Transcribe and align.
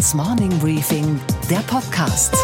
Handelsblatts 0.00 0.14
Morning 0.14 0.58
Briefing, 0.58 1.20
der 1.50 1.58
Podcast. 1.58 2.34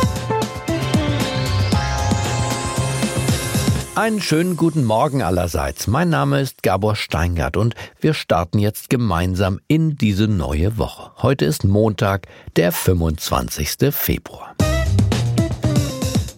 Einen 3.95 4.21
schönen 4.21 4.57
guten 4.57 4.85
Morgen 4.85 5.23
allerseits. 5.23 5.87
Mein 5.87 6.11
Name 6.11 6.41
ist 6.43 6.63
Gabor 6.63 6.97
Steingart 6.97 7.57
und 7.57 7.75
wir 7.99 8.13
starten 8.13 8.59
jetzt 8.59 8.91
gemeinsam 8.91 9.59
in 9.69 9.97
diese 9.97 10.29
neue 10.29 10.77
Woche. 10.77 11.13
Heute 11.23 11.47
ist 11.47 11.65
Montag, 11.65 12.27
der 12.57 12.73
25. 12.73 13.95
Februar. 13.95 14.55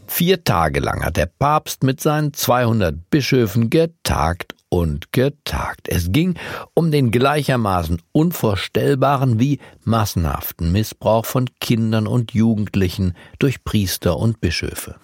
Vier 0.07 0.45
Tage 0.45 0.79
lang 0.79 1.05
hat 1.05 1.16
der 1.16 1.27
Papst 1.27 1.82
mit 1.82 2.00
seinen 2.00 2.32
200 2.32 3.11
Bischöfen 3.11 3.71
getagt 3.71 4.48
und 4.69 5.12
getagt. 5.12 5.89
Es 5.89 6.12
ging 6.12 6.34
um 6.75 6.91
den 6.91 7.11
gleichermaßen 7.11 8.03
unvorstellbaren 8.12 9.39
wie 9.41 9.59
massenhaften 9.84 10.73
Missbrauch 10.73 11.24
von 11.24 11.47
Kindern 11.60 12.06
und 12.06 12.33
Jugendlichen 12.33 13.15
durch 13.38 13.65
Priester 13.65 14.19
und 14.19 14.41
Bischöfe. 14.41 14.96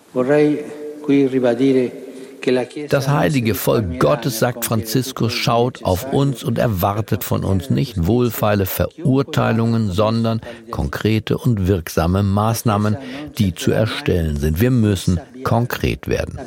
Das 2.90 3.08
heilige 3.08 3.54
Volk 3.54 4.00
Gottes, 4.00 4.38
sagt 4.38 4.66
Franziskus, 4.66 5.32
schaut 5.32 5.82
auf 5.82 6.12
uns 6.12 6.44
und 6.44 6.58
erwartet 6.58 7.24
von 7.24 7.42
uns 7.42 7.70
nicht 7.70 8.06
wohlfeile 8.06 8.66
Verurteilungen, 8.66 9.90
sondern 9.90 10.42
konkrete 10.70 11.38
und 11.38 11.66
wirksame 11.68 12.22
Maßnahmen, 12.22 12.98
die 13.38 13.54
zu 13.54 13.70
erstellen 13.70 14.36
sind. 14.36 14.60
Wir 14.60 14.70
müssen 14.70 15.20
konkret 15.42 16.06
werden. 16.06 16.38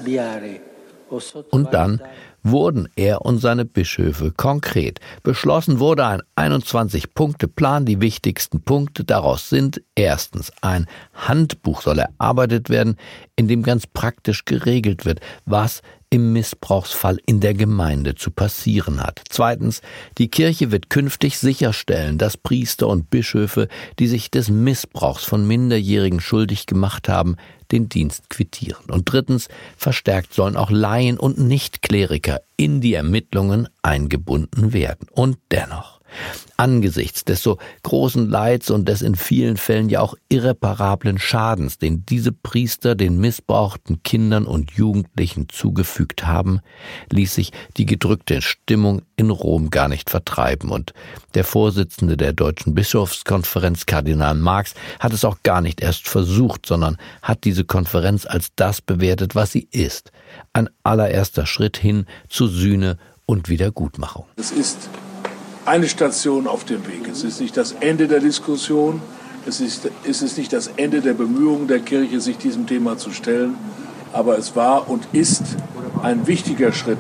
Und 1.50 1.74
dann 1.74 2.02
wurden 2.50 2.88
er 2.96 3.24
und 3.24 3.40
seine 3.40 3.66
Bischöfe 3.66 4.32
konkret. 4.32 5.00
Beschlossen 5.24 5.80
wurde 5.80 6.06
ein 6.06 6.22
21-Punkte-Plan. 6.36 7.86
Die 7.86 8.02
wichtigsten 8.02 8.62
Punkte 8.62 9.04
daraus 9.04 9.50
sind 9.50 9.82
erstens, 9.96 10.52
ein 10.62 10.88
Handbuch 11.14 11.82
soll 11.82 12.00
erarbeitet 12.00 12.70
werden, 12.70 12.98
in 13.36 13.48
dem 13.48 13.64
ganz 13.64 13.88
praktisch 13.88 14.46
geregelt 14.46 15.06
wird, 15.06 15.20
was 15.46 15.82
im 16.10 16.32
Missbrauchsfall 16.34 17.20
in 17.26 17.42
der 17.42 17.54
Gemeinde 17.54 18.16
zu 18.16 18.32
passieren 18.32 19.02
hat. 19.02 19.22
Zweitens, 19.30 19.82
die 20.18 20.30
Kirche 20.30 20.72
wird 20.72 20.90
künftig 20.90 21.38
sicherstellen, 21.38 22.18
dass 22.18 22.38
Priester 22.38 22.88
und 22.88 23.10
Bischöfe, 23.10 23.68
die 24.00 24.08
sich 24.08 24.32
des 24.32 24.50
Missbrauchs 24.50 25.26
von 25.26 25.46
Minderjährigen 25.46 26.22
schuldig 26.22 26.66
gemacht 26.66 27.10
haben, 27.10 27.36
den 27.72 27.90
Dienst 27.90 28.30
quittieren. 28.30 28.86
Und 28.90 29.12
drittens, 29.12 29.48
verstärkt 29.76 30.34
sollen 30.34 30.56
auch 30.56 30.70
Laien 30.70 31.18
und 31.18 31.38
Nichtkleriker 31.38 32.42
in 32.56 32.82
die 32.82 32.94
Ermittlungen 32.94 33.68
eingebunden 33.82 34.74
werden. 34.74 35.08
Und 35.12 35.38
dennoch, 35.52 35.97
Angesichts 36.58 37.26
des 37.26 37.42
so 37.42 37.58
großen 37.84 38.30
Leids 38.30 38.70
und 38.70 38.88
des 38.88 39.02
in 39.02 39.16
vielen 39.16 39.58
Fällen 39.58 39.90
ja 39.90 40.02
auch 40.02 40.16
irreparablen 40.30 41.20
Schadens, 41.20 41.78
den 41.78 42.06
diese 42.06 42.32
Priester 42.32 42.96
den 42.96 43.20
missbrauchten 43.20 44.04
Kindern 44.04 44.46
und 44.46 44.72
Jugendlichen 44.72 45.50
zugefügt 45.50 46.26
haben, 46.26 46.62
ließ 47.12 47.36
sich 47.36 47.52
die 47.78 47.86
gedrückte 47.86 48.42
Stimmung 48.42 49.02
in 49.16 49.30
Rom 49.30 49.70
gar 49.70 49.88
nicht 49.88 50.10
vertreiben 50.10 50.70
und 50.70 50.94
der 51.34 51.44
Vorsitzende 51.44 52.18
der 52.18 52.34
Deutschen 52.34 52.74
Bischofskonferenz, 52.74 53.86
Kardinal 53.86 54.36
Marx, 54.36 54.74
hat 55.00 55.14
es 55.14 55.26
auch 55.26 55.38
gar 55.44 55.62
nicht 55.62 55.82
erst 55.82 56.08
versucht, 56.08 56.66
sondern 56.66 56.98
hat 57.22 57.44
diese 57.44 57.64
Konferenz 57.64 58.26
als 58.26 58.50
das 58.56 58.82
bewertet, 58.82 59.36
was 59.36 59.52
sie 59.52 59.68
ist. 59.72 60.12
Ein 60.54 60.70
allererster 60.84 61.46
Schritt 61.46 61.78
hin 61.78 62.06
zu 62.30 62.48
Sühne 62.48 62.98
und 63.26 63.50
Wiedergutmachung. 63.50 64.26
Es 64.38 64.52
ist 64.52 64.90
eine 65.68 65.90
Station 65.90 66.48
auf 66.48 66.64
dem 66.64 66.88
Weg. 66.88 67.10
Es 67.12 67.24
ist 67.24 67.42
nicht 67.42 67.58
das 67.58 67.74
Ende 67.74 68.08
der 68.08 68.22
Diskussion, 68.22 69.02
es 69.46 69.60
ist, 69.60 69.90
es 70.08 70.22
ist 70.22 70.38
nicht 70.38 70.54
das 70.54 70.68
Ende 70.78 71.02
der 71.02 71.14
Bemühungen 71.14 71.68
der 71.68 71.80
Kirche, 71.80 72.22
sich 72.22 72.38
diesem 72.38 72.68
Thema 72.68 72.98
zu 72.98 73.12
stellen, 73.12 73.56
aber 74.14 74.38
es 74.38 74.56
war 74.56 74.90
und 74.90 75.08
ist 75.12 75.44
ein 76.02 76.26
wichtiger 76.26 76.72
Schritt 76.72 76.98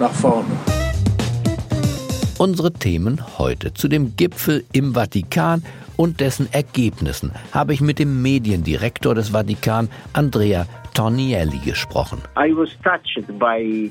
nach 0.00 0.12
vorne. 0.12 0.48
Unsere 2.38 2.72
Themen 2.72 3.20
heute 3.36 3.74
zu 3.74 3.88
dem 3.88 4.16
Gipfel 4.16 4.64
im 4.72 4.94
Vatikan 4.94 5.62
und 5.98 6.20
dessen 6.20 6.50
Ergebnissen 6.52 7.32
habe 7.52 7.74
ich 7.74 7.82
mit 7.82 7.98
dem 7.98 8.22
Mediendirektor 8.22 9.14
des 9.14 9.30
Vatikan, 9.30 9.90
Andrea 10.14 10.66
Tornielli, 10.94 11.58
gesprochen. 11.58 12.22
I 12.38 12.54
was 12.56 12.70
touched 12.82 13.26
by 13.38 13.90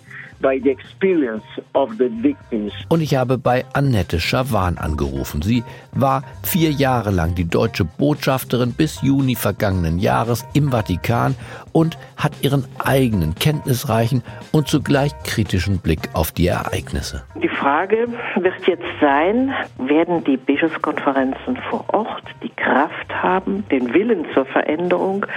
und 2.89 3.01
ich 3.01 3.15
habe 3.15 3.37
bei 3.37 3.65
Annette 3.73 4.19
Schawan 4.19 4.77
angerufen. 4.77 5.41
Sie 5.41 5.63
war 5.93 6.23
vier 6.43 6.69
Jahre 6.71 7.09
lang 7.09 7.33
die 7.33 7.45
deutsche 7.45 7.85
Botschafterin 7.85 8.73
bis 8.73 9.01
Juni 9.01 9.35
vergangenen 9.35 9.97
Jahres 9.97 10.45
im 10.53 10.69
Vatikan 10.69 11.35
und 11.77 11.95
hat 12.15 12.31
ihren 12.41 12.65
eigenen 12.79 13.35
kenntnisreichen 13.35 14.23
und 14.51 14.67
zugleich 14.67 15.11
kritischen 15.23 15.77
Blick 15.77 16.09
auf 16.13 16.31
die 16.31 16.47
Ereignisse. 16.47 17.23
Die 17.35 17.49
Frage 17.49 18.07
wird 18.35 18.65
jetzt 18.65 18.81
sein, 18.99 19.53
werden 19.77 20.23
die 20.23 20.37
Bischofskonferenzen 20.37 21.55
vor 21.69 21.85
Ort 21.93 22.23
die 22.41 22.49
Kraft 22.49 23.13
haben, 23.13 23.63
den 23.69 23.93
Willen 23.93 24.25
zur 24.33 24.45
Veränderung, 24.45 25.27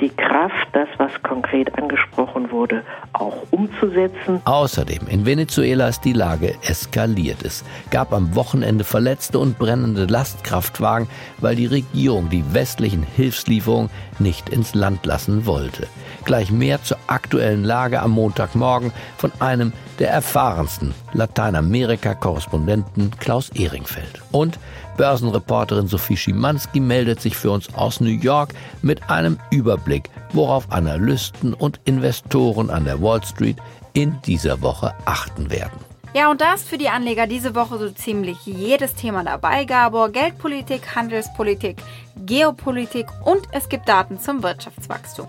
die 0.00 0.08
Kraft, 0.08 0.68
das, 0.72 0.88
was 0.96 1.10
konkret 1.22 1.76
angesprochen 1.78 2.50
wurde, 2.50 2.82
auch 3.12 3.36
umzusetzen. 3.50 4.40
Außerdem, 4.46 5.06
in 5.08 5.26
Venezuela 5.26 5.88
ist 5.88 6.06
die 6.06 6.14
Lage 6.14 6.54
eskaliert. 6.66 7.44
Es 7.44 7.64
gab 7.90 8.14
am 8.14 8.34
Wochenende 8.34 8.84
Verletzte 8.84 9.38
und 9.38 9.58
brennende 9.58 10.06
Lastkraftwagen, 10.06 11.08
weil 11.38 11.56
die 11.56 11.66
Regierung 11.66 12.30
die 12.30 12.54
westlichen 12.54 13.02
Hilfslieferungen 13.02 13.90
nicht 14.18 14.48
ins 14.48 14.74
Land 14.74 15.04
lassen 15.04 15.44
wollte. 15.44 15.81
Gleich 16.24 16.50
mehr 16.50 16.82
zur 16.82 16.98
aktuellen 17.06 17.64
Lage 17.64 18.00
am 18.00 18.12
Montagmorgen 18.12 18.92
von 19.16 19.32
einem 19.40 19.72
der 19.98 20.10
erfahrensten 20.10 20.94
Lateinamerika-Korrespondenten 21.12 23.10
Klaus 23.18 23.50
Ehringfeld. 23.50 24.22
Und 24.30 24.58
Börsenreporterin 24.96 25.86
Sophie 25.86 26.16
Schimanski 26.16 26.80
meldet 26.80 27.20
sich 27.20 27.36
für 27.36 27.50
uns 27.50 27.72
aus 27.74 28.00
New 28.00 28.10
York 28.10 28.54
mit 28.82 29.10
einem 29.10 29.38
Überblick, 29.50 30.10
worauf 30.32 30.70
Analysten 30.70 31.54
und 31.54 31.80
Investoren 31.84 32.70
an 32.70 32.84
der 32.84 33.00
Wall 33.02 33.22
Street 33.24 33.56
in 33.92 34.20
dieser 34.22 34.60
Woche 34.62 34.94
achten 35.04 35.50
werden. 35.50 35.91
Ja, 36.14 36.30
und 36.30 36.42
da 36.42 36.52
ist 36.52 36.68
für 36.68 36.76
die 36.76 36.90
Anleger 36.90 37.26
diese 37.26 37.54
Woche 37.54 37.78
so 37.78 37.88
ziemlich 37.88 38.44
jedes 38.44 38.94
Thema 38.94 39.24
dabei, 39.24 39.64
Gabor. 39.64 40.10
Geldpolitik, 40.10 40.94
Handelspolitik, 40.94 41.78
Geopolitik 42.26 43.06
und 43.24 43.40
es 43.52 43.70
gibt 43.70 43.88
Daten 43.88 44.20
zum 44.20 44.42
Wirtschaftswachstum. 44.42 45.26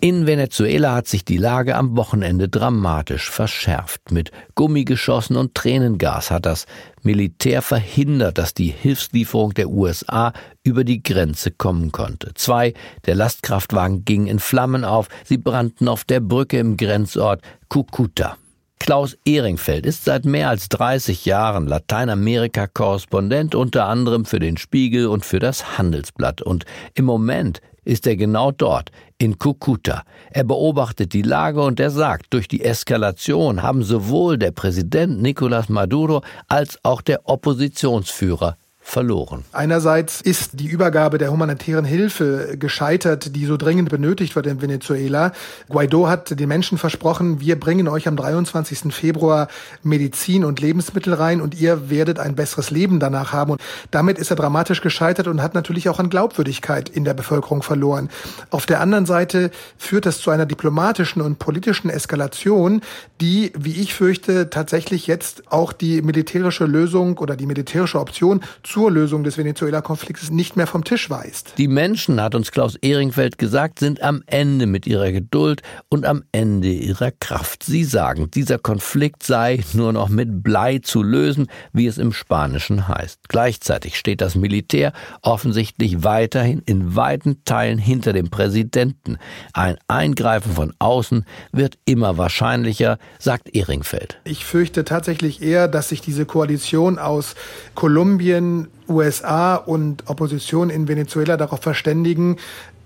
In 0.00 0.26
Venezuela 0.26 0.96
hat 0.96 1.08
sich 1.08 1.24
die 1.24 1.38
Lage 1.38 1.76
am 1.76 1.96
Wochenende 1.96 2.50
dramatisch 2.50 3.30
verschärft. 3.30 4.10
Mit 4.10 4.32
Gummigeschossen 4.54 5.38
und 5.38 5.54
Tränengas 5.54 6.30
hat 6.30 6.44
das 6.44 6.66
Militär 7.02 7.62
verhindert, 7.62 8.36
dass 8.36 8.52
die 8.52 8.68
Hilfslieferung 8.68 9.54
der 9.54 9.70
USA 9.70 10.34
über 10.62 10.84
die 10.84 11.02
Grenze 11.02 11.52
kommen 11.52 11.90
konnte. 11.90 12.34
Zwei 12.34 12.74
der 13.06 13.14
Lastkraftwagen 13.14 14.04
gingen 14.04 14.26
in 14.26 14.40
Flammen 14.40 14.84
auf, 14.84 15.08
sie 15.24 15.38
brannten 15.38 15.88
auf 15.88 16.04
der 16.04 16.20
Brücke 16.20 16.58
im 16.58 16.76
Grenzort 16.76 17.40
Cucuta. 17.70 18.36
Klaus 18.84 19.16
Ehringfeld 19.24 19.86
ist 19.86 20.04
seit 20.04 20.26
mehr 20.26 20.50
als 20.50 20.68
30 20.68 21.24
Jahren 21.24 21.66
Lateinamerika-Korrespondent, 21.66 23.54
unter 23.54 23.86
anderem 23.86 24.26
für 24.26 24.40
den 24.40 24.58
Spiegel 24.58 25.06
und 25.06 25.24
für 25.24 25.38
das 25.38 25.78
Handelsblatt. 25.78 26.42
Und 26.42 26.66
im 26.92 27.06
Moment 27.06 27.62
ist 27.86 28.06
er 28.06 28.16
genau 28.16 28.50
dort, 28.50 28.90
in 29.16 29.38
Kukuta. 29.38 30.02
Er 30.32 30.44
beobachtet 30.44 31.14
die 31.14 31.22
Lage 31.22 31.62
und 31.62 31.80
er 31.80 31.88
sagt, 31.88 32.26
durch 32.34 32.46
die 32.46 32.62
Eskalation 32.62 33.62
haben 33.62 33.82
sowohl 33.82 34.36
der 34.36 34.50
Präsident 34.50 35.18
Nicolás 35.18 35.72
Maduro 35.72 36.22
als 36.48 36.78
auch 36.82 37.00
der 37.00 37.26
Oppositionsführer 37.26 38.58
verloren. 38.86 39.44
Einerseits 39.50 40.20
ist 40.20 40.60
die 40.60 40.66
Übergabe 40.66 41.16
der 41.16 41.32
humanitären 41.32 41.86
Hilfe 41.86 42.56
gescheitert, 42.58 43.34
die 43.34 43.46
so 43.46 43.56
dringend 43.56 43.88
benötigt 43.88 44.36
wird 44.36 44.46
in 44.46 44.60
Venezuela. 44.60 45.32
Guaido 45.70 46.06
hat 46.06 46.38
den 46.38 46.48
Menschen 46.48 46.76
versprochen, 46.76 47.40
wir 47.40 47.58
bringen 47.58 47.88
euch 47.88 48.06
am 48.06 48.14
23. 48.14 48.94
Februar 48.94 49.48
Medizin 49.82 50.44
und 50.44 50.60
Lebensmittel 50.60 51.14
rein 51.14 51.40
und 51.40 51.58
ihr 51.58 51.88
werdet 51.88 52.20
ein 52.20 52.36
besseres 52.36 52.70
Leben 52.70 53.00
danach 53.00 53.32
haben. 53.32 53.52
Und 53.52 53.62
damit 53.90 54.18
ist 54.18 54.30
er 54.30 54.36
dramatisch 54.36 54.82
gescheitert 54.82 55.28
und 55.28 55.42
hat 55.42 55.54
natürlich 55.54 55.88
auch 55.88 55.98
an 55.98 56.10
Glaubwürdigkeit 56.10 56.90
in 56.90 57.04
der 57.04 57.14
Bevölkerung 57.14 57.62
verloren. 57.62 58.10
Auf 58.50 58.66
der 58.66 58.80
anderen 58.80 59.06
Seite 59.06 59.50
führt 59.78 60.04
das 60.04 60.20
zu 60.20 60.30
einer 60.30 60.46
diplomatischen 60.46 61.22
und 61.22 61.38
politischen 61.38 61.88
Eskalation, 61.88 62.82
die, 63.22 63.50
wie 63.56 63.80
ich 63.80 63.94
fürchte, 63.94 64.50
tatsächlich 64.50 65.06
jetzt 65.06 65.50
auch 65.50 65.72
die 65.72 66.02
militärische 66.02 66.66
Lösung 66.66 67.16
oder 67.16 67.34
die 67.34 67.46
militärische 67.46 67.98
Option 67.98 68.42
zur 68.74 68.90
Lösung 68.90 69.22
des 69.22 69.38
Venezuela-Konflikts 69.38 70.32
nicht 70.32 70.56
mehr 70.56 70.66
vom 70.66 70.82
Tisch 70.82 71.08
weist. 71.08 71.52
Die 71.58 71.68
Menschen, 71.68 72.20
hat 72.20 72.34
uns 72.34 72.50
Klaus 72.50 72.74
Ehringfeld 72.74 73.38
gesagt, 73.38 73.78
sind 73.78 74.02
am 74.02 74.24
Ende 74.26 74.66
mit 74.66 74.84
ihrer 74.84 75.12
Geduld 75.12 75.62
und 75.88 76.04
am 76.04 76.24
Ende 76.32 76.72
ihrer 76.72 77.12
Kraft. 77.12 77.62
Sie 77.62 77.84
sagen, 77.84 78.32
dieser 78.32 78.58
Konflikt 78.58 79.22
sei 79.22 79.62
nur 79.74 79.92
noch 79.92 80.08
mit 80.08 80.42
Blei 80.42 80.80
zu 80.80 81.04
lösen, 81.04 81.46
wie 81.72 81.86
es 81.86 81.98
im 81.98 82.12
Spanischen 82.12 82.88
heißt. 82.88 83.28
Gleichzeitig 83.28 83.96
steht 83.96 84.20
das 84.20 84.34
Militär 84.34 84.92
offensichtlich 85.22 86.02
weiterhin 86.02 86.60
in 86.66 86.96
weiten 86.96 87.44
Teilen 87.44 87.78
hinter 87.78 88.12
dem 88.12 88.28
Präsidenten. 88.28 89.18
Ein 89.52 89.76
Eingreifen 89.86 90.50
von 90.50 90.72
außen 90.80 91.24
wird 91.52 91.78
immer 91.84 92.18
wahrscheinlicher, 92.18 92.98
sagt 93.20 93.54
Ehringfeld. 93.54 94.18
Ich 94.24 94.44
fürchte 94.44 94.84
tatsächlich 94.84 95.42
eher, 95.42 95.68
dass 95.68 95.90
sich 95.90 96.00
diese 96.00 96.26
Koalition 96.26 96.98
aus 96.98 97.36
Kolumbien, 97.76 98.63
USA 98.88 99.56
und 99.56 100.08
Opposition 100.08 100.70
in 100.70 100.88
Venezuela 100.88 101.36
darauf 101.36 101.60
verständigen, 101.60 102.36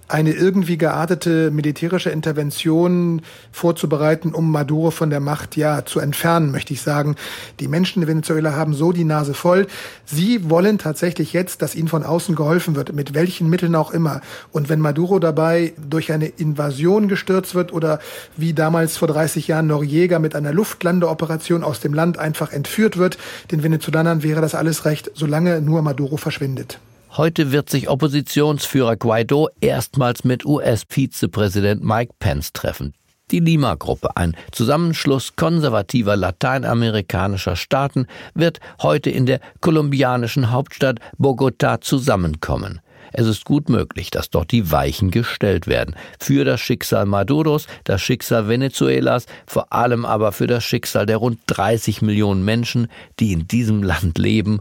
eine 0.09 0.33
irgendwie 0.33 0.79
geartete 0.79 1.51
militärische 1.51 2.11
Intervention 2.11 3.23
vorzubereiten, 3.53 4.33
um 4.33 4.51
Maduro 4.51 4.91
von 4.91 5.11
der 5.11 5.21
Macht 5.21 5.57
ja 5.57 5.85
zu 5.85 6.01
entfernen, 6.01 6.51
möchte 6.51 6.73
ich 6.73 6.81
sagen. 6.81 7.17
Die 7.61 7.69
Menschen 7.69 8.03
in 8.03 8.09
Venezuela 8.09 8.57
haben 8.57 8.73
so 8.73 8.93
die 8.93 9.05
Nase 9.05 9.35
voll. 9.35 9.67
Sie 10.07 10.49
wollen 10.49 10.79
tatsächlich 10.79 11.35
jetzt, 11.35 11.61
dass 11.61 11.75
ihnen 11.75 11.89
von 11.89 12.05
außen 12.05 12.35
geholfen 12.35 12.75
wird, 12.75 12.95
mit 12.95 13.13
welchen 13.13 13.51
Mitteln 13.51 13.75
auch 13.75 13.91
immer. 13.91 14.23
Und 14.51 14.71
wenn 14.71 14.81
Maduro 14.81 15.19
dabei 15.19 15.75
durch 15.77 16.11
eine 16.11 16.27
Invasion 16.27 17.09
gestürzt 17.09 17.55
wird 17.55 17.73
oder 17.73 18.01
wie 18.37 18.55
damals 18.55 18.97
vor 18.97 19.09
30 19.09 19.47
Jahren 19.49 19.67
Noriega 19.67 20.19
mit 20.19 20.35
einer 20.35 20.53
Luftlandeoperation 20.53 21.63
aus 21.63 21.81
dem 21.81 21.93
Land 21.93 22.19
einfach 22.19 22.53
entführt 22.53 22.97
wird, 22.97 23.19
den 23.51 23.63
Venezolanern 23.63 24.23
wäre 24.23 24.41
das 24.41 24.55
alles 24.55 24.87
recht, 24.87 25.11
solange 25.15 25.61
nur 25.61 25.83
Maduro 25.83 26.17
verschwindet. 26.17 26.81
Heute 27.19 27.51
wird 27.51 27.69
sich 27.69 27.89
Oppositionsführer 27.89 28.95
Guaido 28.95 29.49
erstmals 29.61 30.23
mit 30.23 30.45
US-Vizepräsident 30.47 31.83
Mike 31.83 32.13
Pence 32.21 32.53
treffen. 32.53 32.95
Die 33.33 33.41
Lima-Gruppe, 33.41 34.17
ein 34.17 34.37
Zusammenschluss 34.53 35.35
konservativer 35.35 36.15
lateinamerikanischer 36.15 37.57
Staaten, 37.57 38.07
wird 38.35 38.61
heute 38.81 39.11
in 39.11 39.27
der 39.27 39.41
kolumbianischen 39.61 40.53
Hauptstadt 40.53 41.01
Bogotá 41.19 41.81
zusammenkommen. 41.81 42.81
Es 43.13 43.27
ist 43.27 43.45
gut 43.45 43.69
möglich, 43.69 44.13
dass 44.13 44.31
dort 44.31 44.53
die 44.53 44.71
Weichen 44.71 45.11
gestellt 45.11 45.67
werden. 45.67 45.97
Für 46.21 46.45
das 46.45 46.61
Schicksal 46.61 47.05
Maduros, 47.05 47.67
das 47.83 48.01
Schicksal 48.01 48.47
Venezuelas, 48.47 49.27
vor 49.45 49.73
allem 49.73 50.05
aber 50.05 50.31
für 50.31 50.47
das 50.47 50.63
Schicksal 50.63 51.05
der 51.05 51.17
rund 51.17 51.41
30 51.49 52.01
Millionen 52.01 52.45
Menschen, 52.45 52.87
die 53.19 53.33
in 53.33 53.49
diesem 53.49 53.83
Land 53.83 54.19
leben 54.19 54.61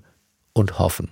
und 0.54 0.80
hoffen. 0.80 1.10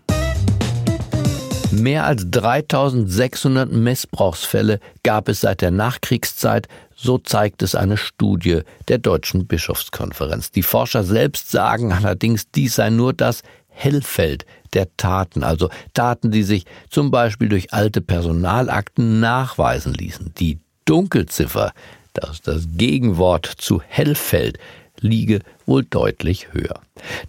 Mehr 1.82 2.06
als 2.06 2.30
3600 2.32 3.70
Missbrauchsfälle 3.70 4.80
gab 5.04 5.28
es 5.28 5.42
seit 5.42 5.62
der 5.62 5.72
Nachkriegszeit, 5.72 6.70
so 6.96 7.18
zeigt 7.18 7.62
es 7.64 7.76
eine 7.76 7.98
Studie 7.98 8.62
der 8.88 8.98
Deutschen 8.98 9.46
Bischofskonferenz. 9.46 10.52
Die 10.52 10.64
Forscher 10.64 11.04
selbst 11.04 11.52
sagen 11.52 11.92
allerdings, 11.92 12.50
dies 12.52 12.76
sei 12.76 12.90
nur 12.90 13.12
das 13.12 13.42
Hellfeld 13.68 14.46
der 14.74 14.88
Taten, 14.96 15.44
also 15.44 15.70
Taten, 15.94 16.32
die 16.32 16.44
sich 16.44 16.66
zum 16.90 17.12
Beispiel 17.12 17.50
durch 17.50 17.74
alte 17.74 18.00
Personalakten 18.00 19.20
nachweisen 19.20 19.94
ließen. 19.94 20.34
Die 20.40 20.60
Dunkelziffer, 20.86 21.74
das 22.14 22.32
ist 22.32 22.48
das 22.48 22.68
Gegenwort 22.78 23.48
zu 23.58 23.82
Hellfeld, 23.82 24.60
liege 25.02 25.42
wohl 25.66 25.84
deutlich 25.84 26.54
höher. 26.54 26.80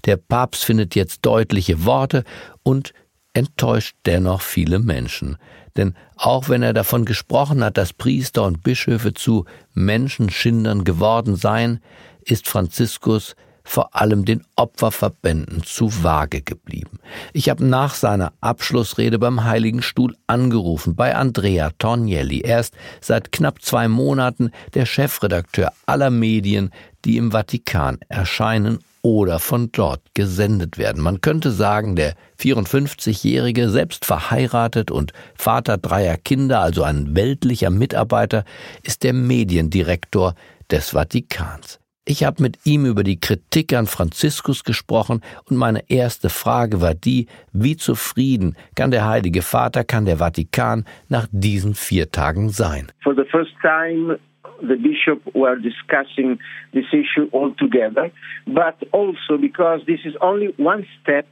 Der 0.05 0.17
Papst 0.17 0.65
findet 0.65 0.95
jetzt 0.95 1.27
deutliche 1.27 1.85
Worte 1.85 2.23
und 2.63 2.93
enttäuscht 3.37 3.97
dennoch 4.07 4.41
viele 4.41 4.79
Menschen. 4.79 5.37
Denn 5.77 5.95
auch 6.17 6.49
wenn 6.49 6.63
er 6.63 6.73
davon 6.73 7.05
gesprochen 7.05 7.63
hat, 7.63 7.77
dass 7.77 7.93
Priester 7.93 8.45
und 8.45 8.63
Bischöfe 8.63 9.13
zu 9.13 9.45
Menschenschindern 9.75 10.85
geworden 10.85 11.37
seien, 11.37 11.81
ist 12.25 12.49
Franziskus 12.49 13.37
vor 13.63 13.97
allem 13.97 14.25
den 14.25 14.45
Opferverbänden 14.55 15.65
zu 15.65 16.03
vage 16.03 16.41
geblieben. 16.41 16.99
Ich 17.33 17.51
habe 17.51 17.65
nach 17.65 17.95
seiner 17.95 18.33
Abschlussrede 18.41 19.19
beim 19.19 19.45
Heiligen 19.45 19.83
Stuhl 19.83 20.15
angerufen 20.29 20.95
bei 20.95 21.15
Andrea 21.17 21.71
Tornielli. 21.77 22.43
Er 22.43 22.61
ist 22.61 22.75
seit 23.01 23.33
knapp 23.33 23.61
zwei 23.63 23.89
Monaten 23.89 24.51
der 24.75 24.87
Chefredakteur 24.87 25.73
aller 25.85 26.11
Medien, 26.11 26.71
die 27.07 27.17
im 27.17 27.31
Vatikan 27.31 27.99
erscheinen 28.09 28.81
oder 29.01 29.39
von 29.39 29.71
dort 29.71 30.01
gesendet 30.15 30.79
werden. 30.79 31.01
Man 31.01 31.21
könnte 31.21 31.53
sagen, 31.53 31.95
der 31.95 32.15
54-Jährige, 32.41 33.71
selbst 33.71 34.05
verheiratet 34.05 34.91
und 34.91 35.13
Vater 35.37 35.79
dreier 35.79 36.17
Kinder, 36.17 36.61
also 36.61 36.83
ein 36.83 37.15
weltlicher 37.15 37.71
Mitarbeiter, 37.71 38.45
ist 38.83 39.05
der 39.05 39.13
Mediendirektor 39.13 40.35
des 40.71 40.91
Vatikans. 40.91 41.79
Ich 42.09 42.25
habe 42.25 42.43
mit 42.43 42.59
ihm 42.65 42.85
über 42.85 43.05
die 43.05 43.19
Kritik 43.19 43.73
an 43.73 43.87
Franziskus 43.87 44.65
gesprochen 44.65 45.23
und 45.49 45.57
meine 45.57 45.89
erste 45.89 46.29
Frage 46.29 46.81
war 46.81 46.95
die, 46.95 47.27
wie 47.53 47.77
zufrieden 47.77 48.57
kann 48.75 48.91
der 48.91 49.07
Heilige 49.07 49.43
Vater, 49.43 49.83
kann 49.85 50.05
der 50.05 50.19
Vatikan 50.19 50.85
nach 51.09 51.27
diesen 51.31 51.75
vier 51.75 52.11
Tagen 52.11 52.49
sein? 52.51 52.93
For 53.03 53.15
the 53.15 53.25
first 53.31 53.53
time 53.61 54.19
the 54.61 54.77
bishop 54.77 55.35
were 55.35 55.57
discussing 55.57 56.39
this 56.73 56.87
issue 56.93 57.29
all 57.33 57.55
together, 57.55 58.11
but 58.47 58.77
also 58.93 59.37
because 59.41 59.81
this 59.87 60.01
is 60.05 60.15
only 60.21 60.55
one 60.57 60.87
step 61.03 61.29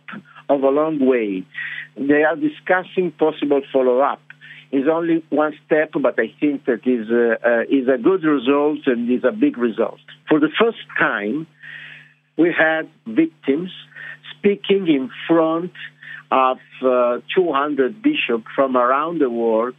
of 0.49 0.63
a 0.63 0.69
long 0.69 1.05
way. 1.05 1.45
They 1.97 2.23
are 2.23 2.37
discussing 2.37 3.13
possible 3.13 3.63
follow-up. 3.73 4.21
It's 4.73 4.89
only 4.91 5.25
one 5.31 5.53
step, 5.67 5.91
but 5.93 6.19
I 6.19 6.35
think 6.41 6.65
that 6.65 6.85
is 6.85 7.09
uh, 7.09 7.47
uh, 7.47 7.63
is 7.63 7.87
a 7.89 7.97
good 8.03 8.25
result 8.25 8.81
and 8.87 9.11
is 9.11 9.23
a 9.23 9.31
big 9.31 9.57
result. 9.57 10.01
For 10.29 10.41
the 10.41 10.49
first 10.59 10.79
time, 10.99 11.47
we 12.37 12.53
had 12.53 12.91
victims 13.07 13.71
speaking 14.37 14.89
in 14.89 15.11
front 15.29 15.73
of 16.33 16.59
uh, 16.83 17.19
200 17.37 18.03
bishops 18.03 18.47
from 18.57 18.77
around 18.77 19.21
the 19.21 19.31
world 19.31 19.75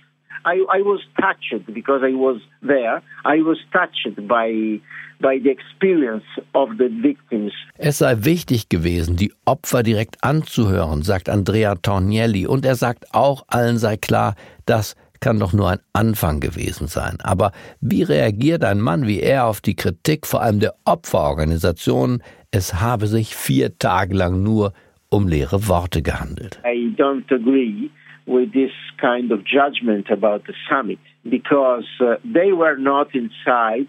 I, 0.45 0.65
I 0.69 0.81
was 0.81 1.01
touched 1.19 1.65
because 1.73 2.01
I 2.03 2.13
was 2.13 2.41
there. 2.61 3.01
I 3.25 3.41
was 3.41 3.57
touched 3.71 4.27
by 4.27 4.81
by 5.21 5.39
the 5.41 5.49
experience 5.49 6.25
of 6.53 6.69
the 6.77 6.89
victims. 7.01 7.53
Es 7.77 7.99
sei 7.99 8.15
wichtig 8.25 8.69
gewesen, 8.69 9.15
die 9.15 9.33
Opfer 9.45 9.83
direkt 9.83 10.23
anzuhören, 10.23 11.03
sagt 11.03 11.29
Andrea 11.29 11.75
Tornielli. 11.75 12.47
Und 12.47 12.65
er 12.65 12.75
sagt 12.75 13.13
auch, 13.13 13.45
allen 13.47 13.77
sei 13.77 13.97
klar, 13.97 14.35
das 14.65 14.95
kann 15.19 15.39
doch 15.39 15.53
nur 15.53 15.69
ein 15.69 15.79
Anfang 15.93 16.39
gewesen 16.39 16.87
sein. 16.87 17.17
Aber 17.23 17.51
wie 17.81 18.03
reagiert 18.03 18.63
ein 18.63 18.81
Mann 18.81 19.07
wie 19.07 19.21
er 19.21 19.45
auf 19.45 19.61
die 19.61 19.75
Kritik, 19.75 20.27
vor 20.27 20.41
allem 20.41 20.59
der 20.59 20.75
Opferorganisationen, 20.85 22.21
es 22.51 22.75
habe 22.81 23.07
sich 23.07 23.35
vier 23.35 23.77
Tage 23.79 24.13
lang 24.15 24.43
nur 24.43 24.73
um 25.09 25.27
leere 25.27 25.67
Worte 25.67 26.01
gehandelt? 26.01 26.59
I 26.65 26.93
don't 26.97 27.31
agree. 27.33 27.89
With 28.25 28.53
this 28.53 28.71
kind 28.99 29.31
of 29.31 29.45
judgment 29.45 30.09
about 30.09 30.45
the 30.45 30.53
summit 30.69 30.99
because 31.27 31.85
uh, 31.99 32.15
they 32.23 32.51
were 32.51 32.77
not 32.77 33.13
inside, 33.13 33.87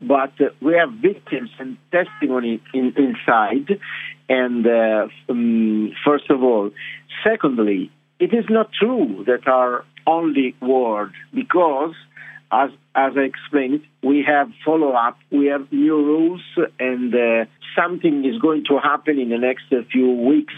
but 0.00 0.32
uh, 0.40 0.50
we 0.60 0.74
have 0.74 0.92
victims 1.00 1.50
and 1.58 1.76
testimony 1.90 2.60
in, 2.74 2.94
inside. 2.96 3.78
And 4.28 4.66
uh, 4.66 5.08
um, 5.28 5.92
first 6.04 6.30
of 6.30 6.42
all, 6.42 6.70
secondly, 7.24 7.90
it 8.18 8.32
is 8.34 8.44
not 8.48 8.70
true 8.72 9.24
that 9.26 9.48
our 9.48 9.84
only 10.06 10.54
word 10.60 11.12
because 11.32 11.94
as 12.50 12.70
as 12.94 13.12
I 13.16 13.20
explained, 13.20 13.82
we 14.02 14.22
have 14.26 14.50
follow 14.64 14.92
up, 14.92 15.16
we 15.30 15.46
have 15.46 15.72
new 15.72 15.96
rules, 15.96 16.42
and 16.78 17.14
uh, 17.14 17.46
something 17.74 18.26
is 18.26 18.38
going 18.38 18.64
to 18.68 18.78
happen 18.78 19.18
in 19.18 19.30
the 19.30 19.38
next 19.38 19.64
few 19.90 20.10
weeks 20.12 20.52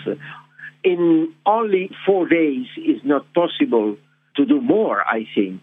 in 0.84 1.28
only 1.46 1.90
four 2.04 2.28
days 2.28 2.66
is 2.76 3.02
not 3.04 3.24
possible 3.34 3.96
to 4.36 4.44
do 4.44 4.60
more, 4.60 5.02
I 5.06 5.26
think. 5.34 5.60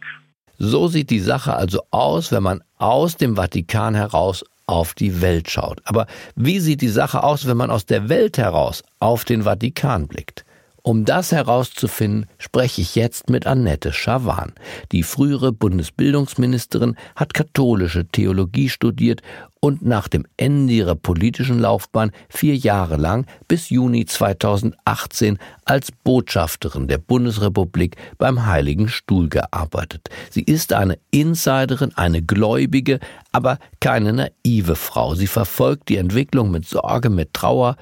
So 0.58 0.88
sieht 0.88 1.10
die 1.10 1.20
Sache 1.20 1.56
also 1.56 1.82
aus, 1.92 2.32
wenn 2.32 2.44
man 2.44 2.62
aus 2.78 3.18
dem 3.18 3.36
Vatikan 3.36 3.96
heraus 3.96 4.44
auf 4.68 4.94
die 4.94 5.22
Welt 5.22 5.50
schaut. 5.50 5.82
Aber 5.86 6.06
wie 6.36 6.60
sieht 6.60 6.82
die 6.82 6.88
Sache 6.88 7.24
aus, 7.24 7.48
wenn 7.48 7.58
man 7.58 7.72
aus 7.72 7.86
der 7.86 8.10
Welt 8.10 8.38
heraus 8.38 8.84
auf 9.00 9.26
den 9.26 9.44
Vatikan 9.44 10.08
blickt? 10.08 10.46
Um 10.84 11.06
das 11.06 11.32
herauszufinden, 11.32 12.26
spreche 12.40 12.82
ich 12.82 12.96
jetzt 12.96 13.30
mit 13.30 13.46
Annette 13.46 13.94
Schawan. 13.94 14.54
Die 14.92 15.04
frühere 15.04 15.52
Bundesbildungsministerin 15.52 16.96
hat 17.16 17.36
katholische 17.36 18.06
Theologie 18.08 18.70
studiert 18.70 19.22
und 19.62 19.86
nach 19.86 20.08
dem 20.08 20.26
Ende 20.38 20.74
ihrer 20.74 20.96
politischen 20.96 21.60
Laufbahn 21.60 22.12
vier 22.30 22.56
Jahre 22.56 22.98
lang 22.98 23.26
bis 23.48 23.70
Juni 23.70 24.06
2018 24.06 25.38
als 25.66 25.92
Botschafterin 25.92 26.88
der 26.88 26.98
Bundesrepublik 26.98 27.96
beim 28.18 28.46
Heiligen 28.48 28.90
Stuhl 28.90 29.30
gearbeitet. 29.30 30.10
Sie 30.32 30.42
ist 30.42 30.74
eine 30.74 30.98
Insiderin, 31.12 31.94
eine 31.96 32.24
gläubige, 32.24 33.00
aber 33.32 33.60
keine 33.80 34.14
naive 34.14 34.76
Frau. 34.76 35.14
Sie 35.14 35.28
verfolgt 35.28 35.90
die 35.90 35.98
Entwicklung 35.98 36.52
mit 36.52 36.66
Sorge, 36.66 37.10
mit 37.10 37.34
Trauer 37.34 37.78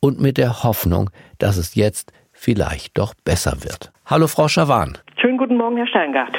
und 0.00 0.20
mit 0.20 0.36
der 0.36 0.62
Hoffnung, 0.62 1.10
dass 1.38 1.56
es 1.56 1.74
jetzt 1.74 2.12
vielleicht 2.32 2.98
doch 2.98 3.14
besser 3.24 3.64
wird. 3.64 3.90
Hallo 4.04 4.28
Frau 4.28 4.48
Schawan. 4.48 4.98
Schönen 5.18 5.38
guten 5.38 5.56
Morgen, 5.56 5.78
Herr 5.78 5.86
Steingart. 5.86 6.38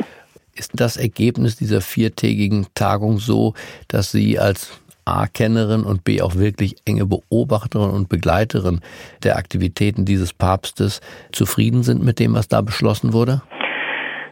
Ist 0.55 0.73
das 0.75 0.97
Ergebnis 0.97 1.55
dieser 1.55 1.81
viertägigen 1.81 2.67
Tagung 2.75 3.17
so, 3.17 3.55
dass 3.87 4.11
Sie 4.11 4.37
als 4.37 4.82
A-Kennerin 5.05 5.83
und 5.83 6.03
B 6.03 6.21
auch 6.21 6.35
wirklich 6.35 6.75
enge 6.85 7.05
Beobachterin 7.05 7.91
und 7.91 8.09
Begleiterin 8.09 8.81
der 9.23 9.37
Aktivitäten 9.37 10.05
dieses 10.05 10.33
Papstes 10.33 11.01
zufrieden 11.31 11.83
sind 11.83 12.03
mit 12.03 12.19
dem, 12.19 12.33
was 12.33 12.47
da 12.47 12.61
beschlossen 12.61 13.13
wurde? 13.13 13.41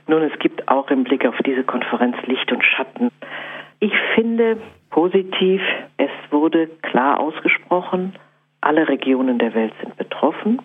Nun, 0.08 0.24
es 0.24 0.38
gibt 0.40 0.68
auch 0.68 0.90
im 0.90 1.04
Blick 1.04 1.25
auf 1.25 1.36
diese 1.46 1.63
Konferenz 1.63 2.16
Licht 2.25 2.51
und 2.51 2.63
Schatten. 2.63 3.10
Ich 3.80 3.94
finde 4.16 4.58
positiv, 4.90 5.62
es 5.98 6.10
wurde 6.30 6.68
klar 6.82 7.20
ausgesprochen, 7.20 8.13
alle 8.62 8.88
Regionen 8.88 9.40
der 9.40 9.54
Welt 9.54 9.74
sind 9.82 9.98
betroffen, 9.98 10.62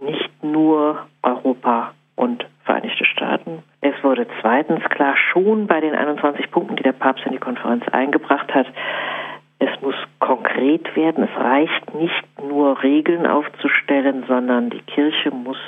nicht 0.00 0.30
nur 0.42 1.06
Europa 1.22 1.92
und 2.18 2.44
Vereinigte 2.64 3.04
Staaten. 3.06 3.62
Es 3.80 3.94
wurde 4.02 4.26
zweitens 4.42 4.84
klar, 4.90 5.16
schon 5.32 5.66
bei 5.66 5.80
den 5.80 5.94
21 5.94 6.50
Punkten, 6.50 6.76
die 6.76 6.82
der 6.82 6.92
Papst 6.92 7.24
in 7.24 7.32
die 7.32 7.38
Konferenz 7.38 7.82
eingebracht 7.92 8.52
hat, 8.52 8.66
es 9.58 9.70
muss 9.80 9.94
konkret 10.18 10.94
werden. 10.94 11.24
Es 11.24 11.40
reicht 11.40 11.94
nicht 11.94 12.24
nur 12.42 12.82
Regeln 12.82 13.26
aufzustellen, 13.26 14.24
sondern 14.28 14.70
die 14.70 14.82
Kirche 14.82 15.30
muss 15.30 15.58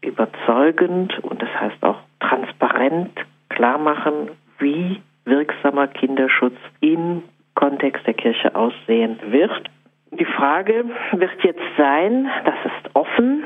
überzeugend 0.00 1.18
und 1.22 1.42
das 1.42 1.48
heißt 1.60 1.82
auch 1.82 1.98
transparent 2.20 3.12
klar 3.48 3.78
machen, 3.78 4.30
wie 4.58 5.00
wirksamer 5.24 5.88
Kinderschutz 5.88 6.56
im 6.80 7.22
Kontext 7.54 8.06
der 8.06 8.14
Kirche 8.14 8.54
aussehen 8.54 9.18
wird. 9.28 9.70
Die 10.10 10.24
Frage 10.24 10.84
wird 11.12 11.42
jetzt 11.42 11.62
sein, 11.76 12.28
das 12.44 12.54
ist 12.64 12.94
offen, 12.94 13.42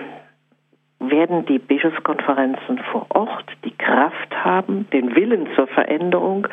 werden 1.19 1.47
die 1.47 1.59
Bischofskonferenzen 1.59 2.79
vor 2.93 3.07
Ort 3.09 3.47
die 3.65 3.77
Kraft 3.77 4.45
haben, 4.45 4.89
den 4.93 5.17
Willen 5.17 5.49
zur 5.57 5.67
Veränderung, 5.67 6.47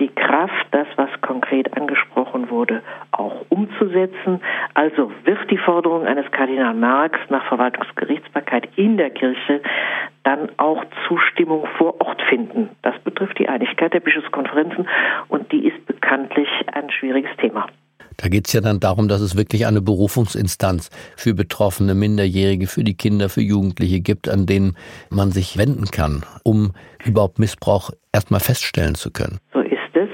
die 0.00 0.08
Kraft, 0.08 0.66
das, 0.72 0.88
was 0.96 1.08
konkret 1.20 1.76
angesprochen 1.76 2.50
wurde, 2.50 2.82
auch 3.12 3.44
umzusetzen. 3.50 4.40
Also 4.74 5.12
wird 5.22 5.48
die 5.48 5.58
Forderung 5.58 6.06
eines 6.06 6.28
Kardinal 6.32 6.74
Marx 6.74 7.20
nach 7.28 7.46
Verwaltungsgerichtsbarkeit 7.46 8.68
in 8.74 8.96
der 8.96 9.10
Kirche 9.10 9.60
dann 10.24 10.48
auch 10.56 10.84
Zustimmung 11.06 11.68
vor 11.78 12.00
Ort 12.00 12.20
finden. 12.22 12.70
Das 12.82 12.98
betrifft 13.04 13.38
die 13.38 13.48
Einigkeit 13.48 13.94
der 13.94 14.00
Bischofskonferenzen 14.00 14.88
und 15.28 15.52
die 15.52 15.68
ist 15.68 15.86
bekanntlich 15.86 16.48
ein 16.72 16.90
schwieriges 16.90 17.30
Thema. 17.36 17.68
Da 18.20 18.28
geht 18.28 18.46
es 18.46 18.52
ja 18.52 18.60
dann 18.60 18.80
darum, 18.80 19.08
dass 19.08 19.20
es 19.20 19.36
wirklich 19.36 19.66
eine 19.66 19.80
Berufungsinstanz 19.80 20.90
für 21.16 21.34
Betroffene, 21.34 21.94
Minderjährige, 21.94 22.66
für 22.66 22.84
die 22.84 22.94
Kinder, 22.96 23.28
für 23.30 23.40
Jugendliche 23.40 24.00
gibt, 24.00 24.28
an 24.28 24.44
denen 24.44 24.76
man 25.10 25.30
sich 25.30 25.56
wenden 25.56 25.86
kann, 25.86 26.22
um 26.44 26.72
überhaupt 27.04 27.38
Missbrauch 27.38 27.90
erstmal 28.12 28.40
feststellen 28.40 28.94
zu 28.94 29.10
können. 29.10 29.38
So 29.54 29.60
ist 29.60 29.94
es. 29.94 30.08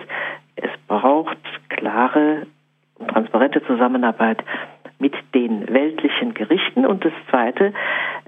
Es 0.55 0.71
braucht 0.87 1.39
klare 1.69 2.47
transparente 3.09 3.63
Zusammenarbeit 3.67 4.39
mit 4.99 5.15
den 5.35 5.69
weltlichen 5.73 6.35
Gerichten. 6.35 6.87
Und 6.87 7.05
das 7.05 7.13
Zweite, 7.29 7.73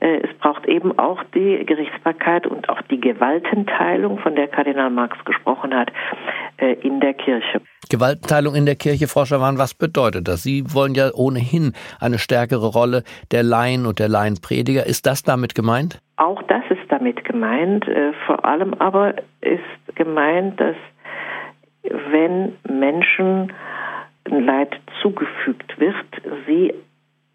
äh, 0.01 0.21
es 0.23 0.35
braucht 0.39 0.67
eben 0.67 0.99
auch 0.99 1.23
die 1.35 1.65
Gerichtsbarkeit 1.65 2.47
und 2.47 2.69
auch 2.69 2.83
die 2.83 3.01
Gewaltenteilung, 3.01 4.19
von 4.19 4.35
der 4.35 4.49
Kardinal 4.49 4.91
Marx 4.91 5.17
gesprochen 5.25 5.75
hat, 5.75 5.91
in 6.59 7.01
der 7.01 7.15
Kirche. 7.15 7.61
Gewaltenteilung 7.91 8.55
in 8.55 8.67
der 8.67 8.75
Kirche, 8.75 9.09
Frau 9.09 9.25
Schawan, 9.25 9.59
was 9.59 9.75
bedeutet 9.75 10.29
das? 10.29 10.43
Sie 10.43 10.65
wollen 10.75 10.95
ja 10.95 11.11
ohnehin 11.15 11.73
eine 12.01 12.19
stärkere 12.19 12.67
Rolle 12.67 13.03
der 13.31 13.43
Laien 13.43 13.87
und 13.87 13.99
der 13.99 14.09
Laienprediger. 14.09 14.85
Ist 14.85 15.07
das 15.07 15.23
damit 15.23 15.55
gemeint? 15.55 16.01
Auch 16.17 16.43
das 16.43 16.65
ist 16.71 16.91
damit 16.91 17.25
gemeint. 17.25 17.87
Äh, 17.87 18.13
vor 18.27 18.45
allem 18.45 18.75
aber 18.75 19.15
ist 19.41 19.97
gemeint, 19.97 20.61
dass 20.61 20.77
wenn 21.83 22.57
Menschen 22.69 23.53
Leid 24.25 24.79
zugefügt 25.01 25.79
wird, 25.79 25.95
sie 26.47 26.75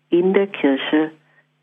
in 0.09 0.33
der 0.33 0.47
Kirche 0.47 1.11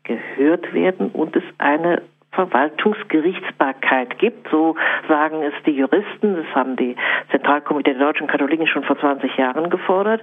gehört 0.03 0.73
werden 0.73 1.09
und 1.11 1.35
es 1.35 1.43
eine 1.57 2.01
Verwaltungsgerichtsbarkeit 2.31 4.17
gibt. 4.19 4.47
So 4.49 4.75
sagen 5.07 5.43
es 5.43 5.53
die 5.65 5.71
Juristen. 5.71 6.35
Das 6.35 6.45
haben 6.55 6.75
die 6.75 6.95
Zentralkomitee 7.29 7.93
der 7.93 7.99
deutschen 7.99 8.27
Katholiken 8.27 8.67
schon 8.67 8.83
vor 8.83 8.97
20 8.97 9.35
Jahren 9.37 9.69
gefordert. 9.69 10.21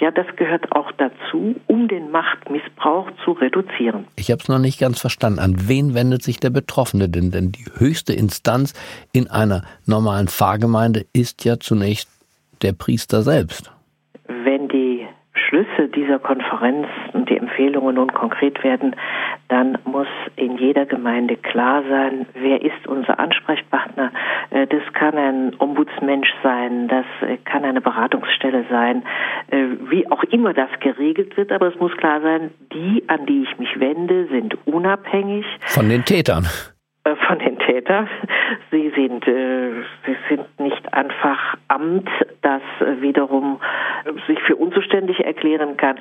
Ja, 0.00 0.10
das 0.10 0.26
gehört 0.36 0.72
auch 0.72 0.90
dazu, 0.92 1.56
um 1.66 1.88
den 1.88 2.10
Machtmissbrauch 2.10 3.10
zu 3.24 3.32
reduzieren. 3.32 4.06
Ich 4.16 4.30
habe 4.30 4.40
es 4.42 4.48
noch 4.48 4.58
nicht 4.58 4.80
ganz 4.80 5.00
verstanden. 5.00 5.38
An 5.38 5.68
wen 5.68 5.94
wendet 5.94 6.22
sich 6.22 6.40
der 6.40 6.50
Betroffene 6.50 7.08
denn? 7.08 7.30
Denn 7.30 7.52
die 7.52 7.66
höchste 7.78 8.12
Instanz 8.12 8.74
in 9.12 9.30
einer 9.30 9.62
normalen 9.86 10.28
Pfarrgemeinde 10.28 11.06
ist 11.12 11.44
ja 11.44 11.58
zunächst 11.58 12.08
der 12.62 12.72
Priester 12.72 13.22
selbst. 13.22 13.70
Schlüsse 15.48 15.88
dieser 15.94 16.18
Konferenz 16.18 16.86
und 17.12 17.28
die 17.30 17.36
Empfehlungen 17.36 17.94
nun 17.96 18.12
konkret 18.12 18.62
werden, 18.64 18.96
dann 19.48 19.78
muss 19.84 20.08
in 20.36 20.56
jeder 20.56 20.86
Gemeinde 20.86 21.36
klar 21.36 21.82
sein, 21.88 22.26
wer 22.34 22.62
ist 22.62 22.86
unser 22.86 23.18
Ansprechpartner. 23.18 24.10
Äh, 24.50 24.66
das 24.66 24.82
kann 24.92 25.16
ein 25.16 25.52
Ombudsmensch 25.58 26.32
sein, 26.42 26.88
das 26.88 27.06
äh, 27.22 27.36
kann 27.44 27.64
eine 27.64 27.80
Beratungsstelle 27.80 28.64
sein, 28.70 29.02
äh, 29.50 29.64
wie 29.90 30.10
auch 30.10 30.22
immer 30.24 30.54
das 30.54 30.70
geregelt 30.80 31.36
wird, 31.36 31.52
aber 31.52 31.68
es 31.68 31.78
muss 31.78 31.96
klar 31.96 32.20
sein, 32.20 32.50
die, 32.72 33.04
an 33.08 33.26
die 33.26 33.42
ich 33.42 33.58
mich 33.58 33.78
wende, 33.78 34.26
sind 34.26 34.56
unabhängig. 34.66 35.44
Von 35.66 35.88
den 35.88 36.04
Tätern 36.04 36.46
von 37.26 37.38
den 37.38 37.58
Tätern. 37.58 38.08
Sie 38.70 38.90
sind, 38.96 39.26
äh, 39.28 39.70
sie 40.06 40.16
sind 40.28 40.58
nicht 40.58 40.94
einfach 40.94 41.56
Amt, 41.68 42.08
das 42.42 42.62
wiederum 43.00 43.60
sich 44.26 44.40
für 44.40 44.56
unzuständig 44.56 45.24
erklären 45.24 45.76
kann. 45.76 45.96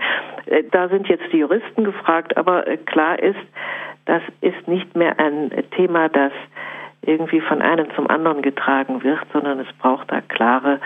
Äh, 0.46 0.64
da 0.72 0.88
sind 0.88 1.08
jetzt 1.08 1.32
die 1.32 1.40
Juristen 1.40 1.84
gefragt, 1.84 2.38
aber 2.38 2.68
äh, 2.68 2.78
klar 2.78 3.20
ist, 3.20 3.40
das 4.06 4.22
ist 4.42 4.68
nicht 4.68 4.96
mehr 4.96 5.20
ein 5.20 5.52
Thema, 5.76 6.10
das 6.10 6.32
irgendwie 7.02 7.42
von 7.42 7.62
einem 7.62 7.88
zum 7.96 8.10
anderen 8.10 8.42
getragen 8.42 9.04
wird, 9.04 9.20
sondern 9.32 9.60
es 9.60 9.72
braucht 9.80 10.12
da 10.12 10.22
klare 10.22 10.80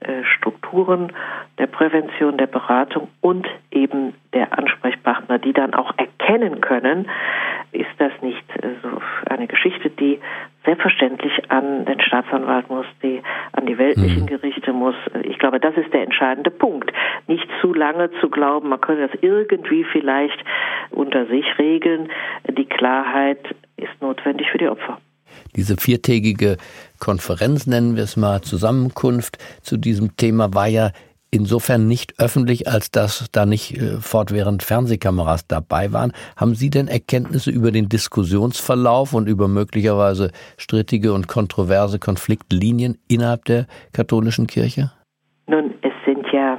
äh, 0.00 0.24
Strukturen 0.24 1.12
der 1.58 1.66
Prävention, 1.66 2.36
der 2.36 2.46
Beratung 2.46 3.08
und 3.20 3.46
eben 3.70 4.14
der 4.34 4.56
Ansprechpartner, 4.56 5.38
die 5.38 5.52
dann 5.52 5.74
auch 5.74 5.92
erkennen 5.96 6.60
können, 6.60 7.08
ist 7.72 7.90
das 7.98 8.12
nicht 8.22 8.44
so 8.82 9.00
eine 9.28 9.46
Geschichte, 9.46 9.90
die 9.90 10.18
selbstverständlich 10.64 11.50
an 11.50 11.84
den 11.84 12.00
Staatsanwalt 12.00 12.68
muss, 12.68 12.86
die 13.02 13.22
an 13.52 13.66
die 13.66 13.78
weltlichen 13.78 14.22
mhm. 14.22 14.26
Gerichte 14.26 14.72
muss. 14.72 14.94
Ich 15.22 15.38
glaube, 15.38 15.60
das 15.60 15.76
ist 15.76 15.92
der 15.92 16.02
entscheidende 16.02 16.50
Punkt. 16.50 16.92
Nicht 17.26 17.46
zu 17.60 17.72
lange 17.72 18.10
zu 18.20 18.28
glauben, 18.28 18.68
man 18.68 18.80
könne 18.80 19.08
das 19.08 19.18
irgendwie 19.22 19.84
vielleicht 19.84 20.38
unter 20.90 21.26
sich 21.26 21.46
regeln. 21.58 22.08
Die 22.48 22.66
Klarheit 22.66 23.54
ist 23.76 24.00
notwendig 24.00 24.50
für 24.50 24.58
die 24.58 24.68
Opfer. 24.68 24.98
Diese 25.54 25.76
viertägige 25.76 26.56
Konferenz, 26.98 27.66
nennen 27.66 27.96
wir 27.96 28.04
es 28.04 28.16
mal, 28.16 28.42
Zusammenkunft 28.42 29.38
zu 29.62 29.76
diesem 29.76 30.16
Thema 30.16 30.54
war 30.54 30.66
ja 30.66 30.90
insofern 31.30 31.86
nicht 31.86 32.14
öffentlich, 32.18 32.68
als 32.68 32.90
dass 32.90 33.30
da 33.32 33.46
nicht 33.46 33.76
äh, 33.76 34.00
fortwährend 34.00 34.62
Fernsehkameras 34.62 35.46
dabei 35.46 35.92
waren. 35.92 36.12
Haben 36.36 36.54
Sie 36.54 36.70
denn 36.70 36.88
Erkenntnisse 36.88 37.50
über 37.50 37.70
den 37.70 37.88
Diskussionsverlauf 37.88 39.12
und 39.12 39.28
über 39.28 39.48
möglicherweise 39.48 40.30
strittige 40.56 41.12
und 41.12 41.28
kontroverse 41.28 41.98
Konfliktlinien 41.98 42.98
innerhalb 43.08 43.44
der 43.44 43.66
katholischen 43.92 44.46
Kirche? 44.46 44.92
Nun, 45.46 45.74
es 45.82 45.92
sind 46.04 46.26
ja 46.32 46.58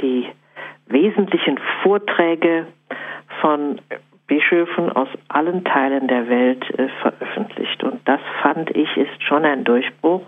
die 0.00 0.26
wesentlichen 0.86 1.58
Vorträge 1.82 2.66
von 3.40 3.80
Bischöfen 4.26 4.90
aus 4.90 5.08
allen 5.28 5.64
Teilen 5.64 6.06
der 6.06 6.28
Welt 6.28 6.62
äh, 6.78 6.88
veröffentlicht. 7.00 7.82
Und 7.82 8.06
das 8.06 8.20
fand 8.42 8.70
ich 8.76 8.94
ist 8.96 9.22
schon 9.22 9.44
ein 9.44 9.64
Durchbruch, 9.64 10.22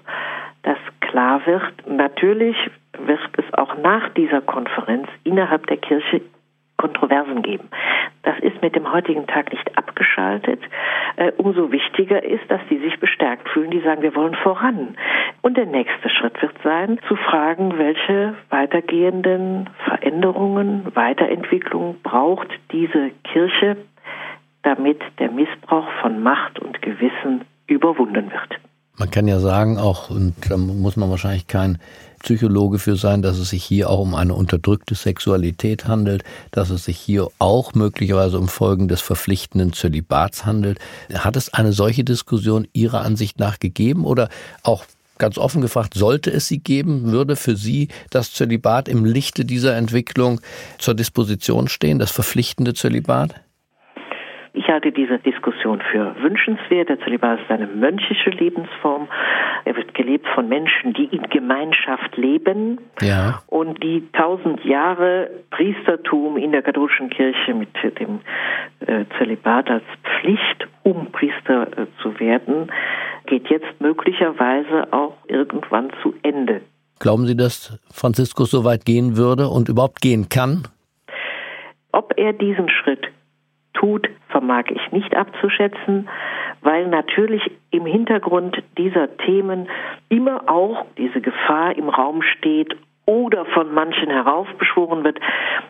dass 0.63 0.79
klar 1.01 1.45
wird, 1.47 1.87
natürlich 1.87 2.57
wird 2.99 3.21
es 3.37 3.55
auch 3.55 3.77
nach 3.79 4.09
dieser 4.11 4.41
Konferenz 4.41 5.09
innerhalb 5.25 5.67
der 5.67 5.79
Kirche 5.79 6.21
Kontroversen 6.81 7.43
geben. 7.43 7.69
Das 8.23 8.39
ist 8.39 8.63
mit 8.63 8.75
dem 8.75 8.91
heutigen 8.91 9.27
Tag 9.27 9.53
nicht 9.53 9.77
abgeschaltet. 9.77 10.61
Äh, 11.17 11.33
umso 11.37 11.71
wichtiger 11.73 12.23
ist, 12.23 12.51
dass 12.51 12.61
die 12.71 12.79
sich 12.79 12.99
bestärkt 12.99 13.51
fühlen, 13.51 13.71
die 13.71 13.81
sagen, 13.81 14.01
wir 14.01 14.15
wollen 14.15 14.35
voran. 14.35 14.97
Und 15.43 15.59
der 15.59 15.67
nächste 15.67 16.09
Schritt 16.09 16.41
wird 16.41 16.55
sein, 16.65 16.99
zu 17.07 17.17
fragen, 17.17 17.77
welche 17.77 18.35
weitergehenden 18.49 19.69
Veränderungen, 19.85 20.87
Weiterentwicklungen 20.95 22.01
braucht 22.03 22.49
diese 22.73 23.11
Kirche, 23.25 23.77
damit 24.63 25.03
der 25.19 25.31
Missbrauch 25.31 25.89
von 26.01 26.23
Macht 26.23 26.59
und 26.59 26.81
Gewissen 26.81 27.43
überwunden 27.67 28.33
wird. 28.33 28.61
Man 29.01 29.11
kann 29.11 29.27
ja 29.27 29.41
sagen 29.41 29.79
auch, 29.79 30.11
und 30.11 30.35
da 30.51 30.59
muss 30.59 30.97
man 30.97 31.09
wahrscheinlich 31.09 31.47
kein 31.47 31.79
Psychologe 32.23 32.79
für 32.79 32.97
sein, 32.97 33.23
dass 33.23 33.39
es 33.39 33.49
sich 33.49 33.65
hier 33.65 33.89
auch 33.89 34.01
um 34.01 34.15
eine 34.15 34.35
unterdrückte 34.35 34.95
Sexualität 34.95 35.89
handelt, 35.89 36.23
dass 36.51 36.69
es 36.69 36.85
sich 36.85 36.99
hier 36.99 37.29
auch 37.39 37.73
möglicherweise 37.73 38.39
um 38.39 38.47
Folgen 38.47 38.89
des 38.89 39.01
verpflichtenden 39.01 39.73
Zölibats 39.73 40.45
handelt. 40.45 40.81
Hat 41.15 41.37
es 41.37 41.55
eine 41.55 41.73
solche 41.73 42.05
Diskussion 42.05 42.69
Ihrer 42.75 43.01
Ansicht 43.01 43.39
nach 43.39 43.59
gegeben 43.59 44.05
oder 44.05 44.29
auch 44.65 44.85
ganz 45.17 45.39
offen 45.39 45.63
gefragt, 45.63 45.95
sollte 45.95 46.31
es 46.31 46.47
sie 46.47 46.59
geben, 46.59 47.11
würde 47.11 47.37
für 47.37 47.57
Sie 47.57 47.89
das 48.11 48.35
Zölibat 48.35 48.87
im 48.87 49.07
Lichte 49.07 49.47
dieser 49.47 49.77
Entwicklung 49.77 50.43
zur 50.79 50.93
Disposition 50.93 51.69
stehen, 51.69 51.99
das 51.99 52.11
verpflichtende 52.11 52.75
Zölibat? 52.75 53.35
Ich 54.53 54.67
halte 54.69 54.91
diese 54.91 55.19
Diskussion 55.19 55.81
für 55.93 56.17
wünschenswert. 56.21 56.89
Der 56.89 56.99
Zölibat 57.01 57.41
ist 57.41 57.51
eine 57.51 57.69
mönchische 57.69 58.31
Lebensform. 58.31 59.09
Er 59.65 59.77
wird 59.77 59.95
gelebt 59.95 60.27
von 60.35 60.49
Menschen, 60.49 60.93
die 60.93 61.05
in 61.05 61.23
Gemeinschaft 61.31 62.17
leben 62.17 62.79
ja. 63.01 63.41
und 63.47 63.83
die 63.83 64.09
tausend 64.13 64.65
Jahre 64.65 65.31
Priestertum 65.51 66.37
in 66.37 66.51
der 66.51 66.63
katholischen 66.63 67.11
Kirche 67.11 67.55
mit 67.55 67.69
dem 68.01 68.21
äh, 68.81 69.05
Zölibat 69.19 69.71
als 69.71 69.85
Pflicht, 70.03 70.67
um 70.83 71.13
Priester 71.13 71.69
äh, 71.79 71.87
zu 72.03 72.19
werden, 72.19 72.73
geht 73.27 73.49
jetzt 73.49 73.81
möglicherweise 73.81 74.93
auch 74.93 75.17
irgendwann 75.29 75.91
zu 76.03 76.15
Ende. 76.23 76.61
Glauben 76.99 77.27
Sie, 77.27 77.37
dass 77.37 77.79
Franziskus 77.91 78.51
so 78.51 78.65
weit 78.65 78.85
gehen 78.85 79.17
würde 79.17 79.49
und 79.49 79.69
überhaupt 79.69 80.01
gehen 80.03 80.29
kann? 80.29 80.69
Ob 81.93 82.13
er 82.17 82.33
diesen 82.33 82.69
Schritt 82.69 83.07
tut, 83.81 84.09
vermag 84.29 84.65
ich 84.69 84.93
nicht 84.93 85.17
abzuschätzen, 85.17 86.09
weil 86.61 86.87
natürlich 86.89 87.51
im 87.71 87.87
Hintergrund 87.87 88.63
dieser 88.77 89.17
Themen 89.17 89.69
immer 90.09 90.49
auch 90.49 90.85
diese 90.99 91.21
Gefahr 91.21 91.77
im 91.77 91.89
Raum 91.89 92.23
steht 92.23 92.77
oder 93.07 93.45
von 93.47 93.73
manchen 93.73 94.11
heraufbeschworen 94.11 95.03
wird, 95.03 95.19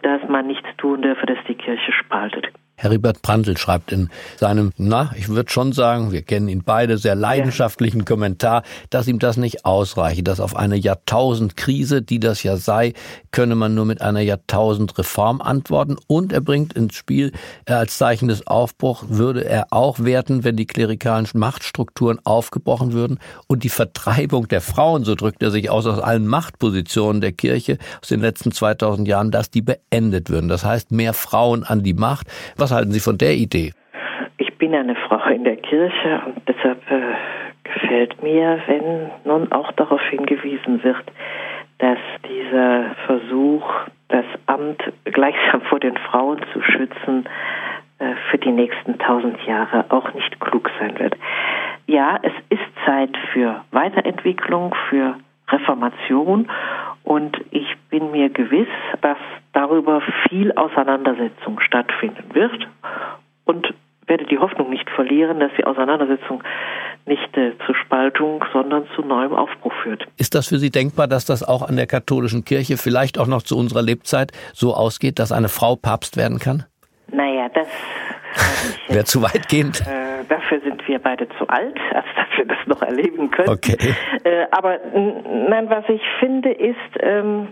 dass 0.03 0.21
man 0.29 0.47
nichts 0.47 0.69
tun 0.77 1.03
dürfe, 1.03 1.25
dass 1.27 1.39
die 1.49 1.55
Kirche 1.55 1.93
spaltet. 1.93 2.49
Heribert 2.81 3.21
Prantl 3.21 3.59
schreibt 3.59 3.93
in 3.93 4.09
seinem, 4.39 4.73
na, 4.79 5.11
ich 5.17 5.29
würde 5.29 5.51
schon 5.51 5.73
sagen, 5.73 6.13
wir 6.13 6.23
kennen 6.23 6.49
ihn 6.49 6.63
beide, 6.65 6.97
sehr 6.97 7.15
leidenschaftlichen 7.15 8.01
ja. 8.01 8.05
Kommentar, 8.07 8.63
dass 8.89 9.07
ihm 9.07 9.19
das 9.19 9.37
nicht 9.37 9.67
ausreiche, 9.67 10.23
dass 10.23 10.41
auf 10.41 10.57
eine 10.57 10.77
Jahrtausendkrise, 10.77 12.01
die 12.01 12.21
das 12.21 12.43
ja 12.43 12.57
sei, 12.57 12.95
könne 13.33 13.55
man 13.55 13.75
nur 13.75 13.85
mit 13.85 14.01
einer 14.01 14.21
Jahrtausendreform 14.21 15.43
antworten. 15.43 15.97
Und 16.07 16.33
er 16.33 16.41
bringt 16.41 16.73
ins 16.73 16.95
Spiel, 16.95 17.33
äh, 17.67 17.75
als 17.75 17.99
Zeichen 17.99 18.29
des 18.29 18.47
Aufbruchs 18.47 19.05
würde 19.09 19.45
er 19.45 19.67
auch 19.71 20.01
werten, 20.01 20.43
wenn 20.43 20.57
die 20.57 20.67
klerikalen 20.67 21.29
Machtstrukturen 21.35 22.19
aufgebrochen 22.25 22.95
würden 22.95 23.19
und 23.47 23.63
die 23.63 23.69
Vertreibung 23.69 24.49
der 24.49 24.63
Frauen, 24.63 25.05
so 25.05 25.15
drückt 25.15 25.43
er 25.43 25.51
sich 25.51 25.69
aus, 25.69 25.87
aus 25.87 25.99
allen 25.99 26.27
Machtpositionen 26.27 27.21
der 27.21 27.33
Kirche 27.33 27.77
aus 28.01 28.09
den 28.09 28.21
letzten 28.21 28.53
2000 28.53 29.07
Jahren, 29.07 29.31
dass 29.31 29.51
die 29.51 29.61
beendet 29.61 30.31
würden. 30.31 30.49
Das 30.49 30.65
heißt, 30.65 30.93
mehr 30.93 31.13
Frauen 31.13 31.65
an 31.65 31.83
die 31.83 31.93
Macht. 31.93 32.27
Was 32.57 32.70
was 32.71 32.77
halten 32.77 32.93
Sie 32.93 33.01
von 33.01 33.19
der 33.19 33.35
Idee? 33.35 33.73
Ich 34.39 34.57
bin 34.59 34.75
eine 34.75 34.95
Frau 34.95 35.23
in 35.29 35.45
der 35.45 35.57
Kirche 35.57 36.23
und 36.27 36.43
deshalb 36.47 36.79
äh, 36.91 37.15
gefällt 37.65 38.23
mir, 38.23 38.61
wenn 38.67 39.11
nun 39.25 39.51
auch 39.53 39.73
darauf 39.73 40.01
hingewiesen 40.11 40.83
wird, 40.85 41.05
dass 41.79 41.99
dieser 42.29 42.95
Versuch, 43.07 43.65
das 44.09 44.25
Amt 44.47 44.83
gleichsam 45.05 45.63
vor 45.63 45.81
den 45.81 45.97
Frauen 45.97 46.41
zu 46.53 46.63
schützen, 46.63 47.29
äh, 47.99 48.15
für 48.31 48.39
die 48.39 48.53
nächsten 48.53 48.99
tausend 48.99 49.45
Jahre 49.47 49.87
auch 49.89 50.15
nicht 50.15 50.39
klug 50.41 50.71
sein 50.79 50.99
wird. 50.99 51.17
Ja, 51.87 52.19
es 52.23 52.33
ist 52.51 52.87
Zeit 52.87 53.17
für 53.33 53.65
Weiterentwicklung, 53.73 54.75
für 54.89 55.17
Reformation 55.49 56.49
und 57.05 57.37
ich 57.51 57.67
bin 57.89 58.11
mir 58.11 58.31
gewiss, 58.31 58.69
dass 59.01 59.19
darüber 59.53 60.03
viel 60.29 60.53
Auseinandersetzung 60.53 61.61
stattfinden 61.61 62.35
wird 62.35 62.69
und 63.45 63.75
werde 64.07 64.27
die 64.27 64.39
Hoffnung 64.39 64.71
nicht 64.71 64.91
verlieren, 64.91 65.41
dass 65.41 65.53
die 65.57 65.65
Auseinandersetzung 65.65 66.43
nicht 67.07 67.37
äh, 67.37 67.53
zur 67.65 67.75
Spaltung, 67.77 68.45
sondern 68.53 68.87
zu 68.95 69.03
neuem 69.03 69.33
Aufbruch 69.33 69.73
führt. 69.83 70.07
Ist 70.19 70.35
das 70.35 70.49
für 70.49 70.59
Sie 70.59 70.71
denkbar, 70.71 71.07
dass 71.07 71.25
das 71.25 71.43
auch 71.43 71.63
an 71.63 71.77
der 71.77 71.87
katholischen 71.87 72.45
Kirche 72.45 72.77
vielleicht 72.77 73.19
auch 73.19 73.27
noch 73.27 73.43
zu 73.43 73.57
unserer 73.57 73.83
Lebzeit 73.83 74.33
so 74.53 74.75
ausgeht, 74.75 75.19
dass 75.19 75.33
eine 75.33 75.49
Frau 75.49 75.77
Papst 75.77 76.17
werden 76.17 76.39
kann? 76.39 76.65
Naja, 77.13 77.49
das 77.55 77.69
wäre 78.89 79.05
zu 79.05 79.23
weitgehend. 79.23 79.81
Äh, 79.81 80.10
dafür 80.31 80.61
sind 80.61 80.87
wir 80.89 80.99
beide 80.99 81.29
zu 81.39 81.49
alt, 81.49 81.79
als 81.93 82.07
dass 82.17 82.39
wir 82.39 82.47
das 82.47 82.67
noch 82.67 82.83
erleben 82.83 83.31
können. 83.31 83.51
Okay. 83.51 83.77
Äh, 84.25 84.47
aber 84.51 84.79
nein, 85.49 85.69
was 85.69 85.89
ich 85.89 86.03
finde, 86.19 86.51
ist, 86.51 86.77
ähm, 87.01 87.49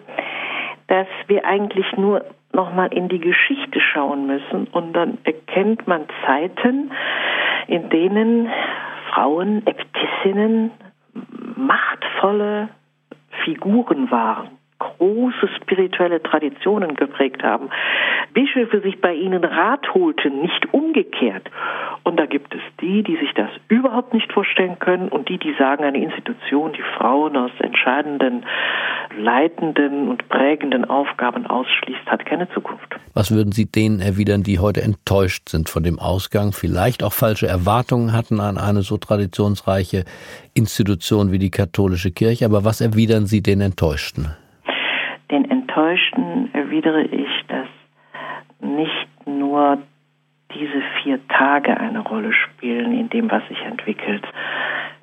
dass 0.86 1.06
wir 1.26 1.44
eigentlich 1.44 1.86
nur 1.96 2.24
nochmal 2.52 2.92
in 2.92 3.08
die 3.08 3.20
Geschichte 3.20 3.80
schauen 3.80 4.26
müssen 4.26 4.66
und 4.72 4.92
dann 4.94 5.18
erkennt 5.24 5.86
man 5.86 6.06
Zeiten, 6.24 6.90
in 7.66 7.90
denen 7.90 8.48
Frauen, 9.12 9.66
Äbtissinnen 9.66 10.70
machtvolle 11.56 12.68
Figuren 13.44 14.10
waren 14.10 14.57
große 14.78 15.48
spirituelle 15.60 16.22
Traditionen 16.22 16.94
geprägt 16.94 17.42
haben, 17.42 17.70
Bischöfe 18.32 18.80
sich 18.80 19.00
bei 19.00 19.14
ihnen 19.14 19.44
Rat 19.44 19.92
holten, 19.94 20.42
nicht 20.42 20.72
umgekehrt. 20.72 21.50
Und 22.04 22.18
da 22.18 22.26
gibt 22.26 22.54
es 22.54 22.60
die, 22.80 23.02
die 23.02 23.16
sich 23.16 23.32
das 23.34 23.50
überhaupt 23.68 24.14
nicht 24.14 24.32
vorstellen 24.32 24.78
können 24.78 25.08
und 25.08 25.28
die, 25.28 25.38
die 25.38 25.54
sagen, 25.58 25.84
eine 25.84 26.02
Institution, 26.02 26.72
die 26.72 26.84
Frauen 26.96 27.36
aus 27.36 27.50
entscheidenden, 27.58 28.44
leitenden 29.18 30.08
und 30.08 30.28
prägenden 30.28 30.84
Aufgaben 30.84 31.46
ausschließt, 31.46 32.06
hat 32.06 32.24
keine 32.24 32.48
Zukunft. 32.50 32.96
Was 33.14 33.30
würden 33.30 33.52
Sie 33.52 33.66
denen 33.66 34.00
erwidern, 34.00 34.42
die 34.42 34.58
heute 34.58 34.82
enttäuscht 34.82 35.48
sind 35.48 35.68
von 35.68 35.82
dem 35.82 35.98
Ausgang, 35.98 36.52
vielleicht 36.52 37.02
auch 37.02 37.12
falsche 37.12 37.48
Erwartungen 37.48 38.12
hatten 38.12 38.40
an 38.40 38.58
eine 38.58 38.82
so 38.82 38.96
traditionsreiche 38.96 40.04
Institution 40.54 41.32
wie 41.32 41.38
die 41.38 41.50
katholische 41.50 42.10
Kirche, 42.12 42.44
aber 42.44 42.64
was 42.64 42.80
erwidern 42.80 43.26
Sie 43.26 43.42
den 43.42 43.60
Enttäuschten? 43.60 44.36
Erwidere 46.78 47.02
ich, 47.02 47.46
dass 47.48 47.66
nicht 48.60 49.08
nur 49.26 49.78
diese 50.54 50.80
vier 51.02 51.18
Tage 51.26 51.76
eine 51.76 51.98
Rolle 51.98 52.32
spielen 52.32 52.96
in 52.96 53.10
dem, 53.10 53.28
was 53.28 53.42
sich 53.48 53.60
entwickelt. 53.62 54.24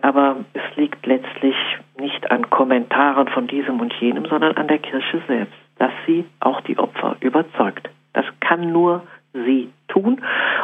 Aber 0.01 0.37
es 0.53 0.77
liegt 0.77 1.05
letztlich 1.05 1.55
nicht 1.99 2.31
an 2.31 2.49
Kommentaren 2.49 3.27
von 3.27 3.47
diesem 3.47 3.81
und 3.81 3.93
jenem, 3.99 4.25
sondern 4.25 4.55
an 4.55 4.69
der 4.69 4.77
Kirche 4.77 5.21
selbst, 5.27 5.53
dass 5.77 5.91
sie 6.05 6.23
auch 6.39 6.61
die 6.61 6.77
Opfer 6.77 7.17
überzeugt. 7.19 7.89
Das 8.13 8.25
kann 8.39 8.71
nur 8.71 9.03
sie 9.45 9.69
tun. 9.87 10.21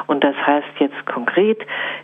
Und 0.08 0.24
das 0.24 0.36
heißt 0.36 0.68
jetzt 0.80 1.06
konkret 1.06 1.60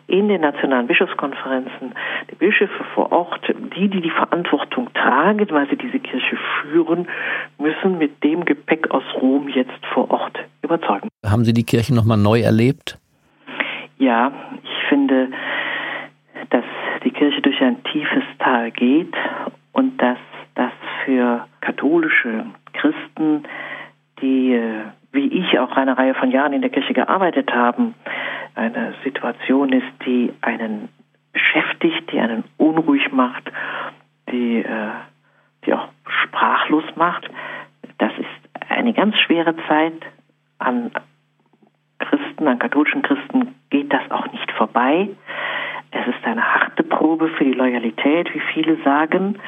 in 0.08 0.28
den 0.28 0.42
nationalen 0.42 0.88
Bischofskonferenzen, 0.88 1.94
die 2.30 2.36
Bischöfe 2.36 2.84
vor 2.94 3.12
Ort, 3.12 3.48
die, 3.76 3.88
die 3.88 4.02
die 4.02 4.10
Verantwortung 4.10 4.94
tragen, 4.94 5.48
weil 5.50 5.68
sie 5.70 5.78
diese 5.78 6.00
Kirche 6.00 6.38
führen, 6.62 7.08
müssen 7.58 7.98
mit 7.98 8.24
dem 8.24 8.46
Gepäck 8.46 8.92
aus 8.92 9.04
Rom 9.22 9.50
jetzt 9.50 9.86
vor 9.94 10.10
Ort 10.12 10.38
überzeugen. 10.62 11.10
Haben 11.26 11.46
Sie 11.46 11.54
die 11.54 11.66
Kirche 11.66 11.94
nochmal 11.94 12.18
neu 12.18 12.42
erlebt? 12.42 12.98
Ja, 13.98 14.32
ich 14.64 14.90
finde, 14.90 15.30
dass 16.50 16.66
die 17.04 17.12
Kirche 17.12 17.42
durch 17.42 17.60
ein 17.62 17.84
tiefes 17.84 18.24
Tal 18.40 18.72
geht 18.72 19.14
und 19.72 20.02
dass 20.02 20.20
das 20.56 20.72
für 21.04 21.46
katholische 21.62 22.46
Christen, 22.74 23.44
die 24.22 24.54
äh, 24.54 24.84
wie 25.12 25.28
ich 25.28 25.58
auch 25.58 25.72
eine 25.72 25.98
Reihe 25.98 26.14
von 26.14 26.27
Jahren 26.38 26.54
in 26.54 26.62
der 26.62 26.70
Kirche 26.70 26.94
gearbeitet 26.94 27.52
haben, 27.52 27.96
eine 28.54 28.94
Situation 29.04 29.74
ist, 29.74 29.88
die 30.06 30.32
einen 30.42 30.90
beschäftigt, 31.34 32.12
die 32.12 32.20
einen 32.20 32.44
unruhig 32.58 33.12
macht, 33.12 33.52
die, 34.32 34.60
äh, 34.60 34.92
die 35.66 35.74
auch 35.74 35.88
sprachlos 36.24 36.84
macht. 36.96 37.28
Das 37.98 38.12
ist 38.18 38.70
eine 38.70 38.94
ganz 38.94 39.18
schwere 39.18 39.56
Zeit. 39.68 40.02
An 40.60 40.92
Christen, 42.00 42.48
an 42.48 42.60
katholischen 42.60 43.02
Christen 43.02 43.56
geht 43.72 43.92
das 43.92 44.10
auch 44.12 44.32
nicht 44.32 44.52
vorbei. 44.52 45.10
Es 45.92 46.08
ist 46.08 46.24
eine 46.24 46.44
harte 46.44 46.84
Probe 46.84 47.30
für 47.30 47.46
die 47.46 47.54
Loyalität, 47.54 48.34
wie 48.34 48.42
viele 48.54 48.78
sagen. 48.84 49.40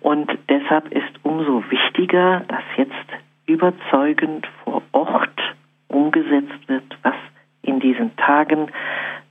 Und 0.00 0.36
deshalb 0.48 0.90
ist 0.92 1.12
umso 1.22 1.62
wichtiger, 1.70 2.40
dass 2.48 2.62
jetzt 2.76 3.08
überzeugend 3.46 4.48
umgesetzt 6.24 6.68
wird, 6.68 6.84
was 7.02 7.14
in 7.62 7.80
diesen 7.80 8.16
Tagen 8.16 8.70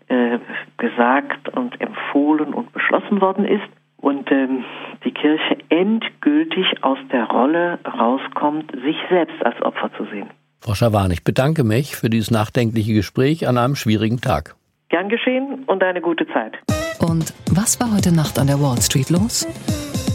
äh, 0.08 0.40
gesagt 0.78 1.50
und 1.50 1.80
empfohlen 1.80 2.54
und 2.54 2.72
beschlossen 2.74 3.22
worden 3.22 3.46
ist 3.46 3.64
und 3.98 4.30
ähm, 4.32 4.66
die 5.06 5.12
Kirche 5.12 5.58
endgültig 5.70 6.66
aus 6.82 6.98
der 7.12 7.26
Rolle 7.26 7.80
rauskommt, 7.86 8.72
sich 8.72 8.98
selbst 9.10 9.46
als 9.46 9.62
Opfer 9.62 9.92
zu 9.98 10.06
sehen. 10.06 10.30
Frau 10.60 10.74
Schawan, 10.74 11.12
ich 11.12 11.24
bedanke 11.24 11.64
mich 11.64 11.96
für 11.96 12.10
dieses 12.10 12.32
nachdenkliche 12.32 12.94
Gespräch 12.94 13.48
an 13.48 13.58
einem 13.58 13.76
schwierigen 13.76 14.22
Tag. 14.22 14.56
Gern 14.90 15.10
geschehen 15.10 15.64
und 15.66 15.84
eine 15.84 16.02
gute 16.02 16.28
Zeit. 16.28 16.54
Und 17.00 17.34
was 17.52 17.80
war 17.80 17.94
heute 17.94 18.14
Nacht 18.14 18.40
an 18.40 18.48
der 18.48 18.62
Wall 18.62 18.78
Street 18.82 19.10
los? 19.10 19.46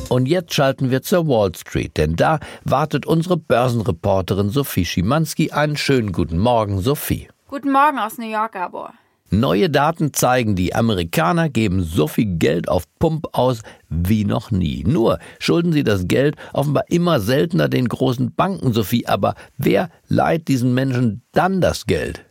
Und 0.08 0.26
jetzt 0.26 0.54
schalten 0.54 0.90
wir 0.90 1.02
zur 1.02 1.28
Wall 1.28 1.54
Street, 1.54 1.96
denn 1.98 2.16
da 2.16 2.40
wartet 2.64 3.04
unsere 3.04 3.36
Börsenreporterin 3.36 4.48
Sophie 4.48 4.86
Schimanski. 4.86 5.50
Einen 5.50 5.76
schönen 5.76 6.12
guten 6.12 6.38
Morgen, 6.38 6.80
Sophie. 6.80 7.28
Guten 7.48 7.72
Morgen 7.72 7.98
aus 7.98 8.16
New 8.16 8.30
York, 8.30 8.52
Gabor. 8.52 8.94
Neue 9.30 9.68
Daten 9.68 10.14
zeigen, 10.14 10.56
die 10.56 10.74
Amerikaner 10.74 11.50
geben 11.50 11.82
so 11.82 12.08
viel 12.08 12.38
Geld 12.38 12.70
auf 12.70 12.84
Pump 12.98 13.26
aus 13.32 13.60
wie 13.90 14.24
noch 14.24 14.50
nie. 14.50 14.84
Nur 14.84 15.18
schulden 15.38 15.72
sie 15.72 15.84
das 15.84 16.08
Geld 16.08 16.36
offenbar 16.54 16.84
immer 16.88 17.20
seltener 17.20 17.68
den 17.68 17.86
großen 17.88 18.34
Banken, 18.34 18.72
Sophie. 18.72 19.06
Aber 19.06 19.34
wer 19.58 19.90
leiht 20.08 20.48
diesen 20.48 20.72
Menschen 20.72 21.20
dann 21.32 21.60
das 21.60 21.84
Geld? 21.84 22.24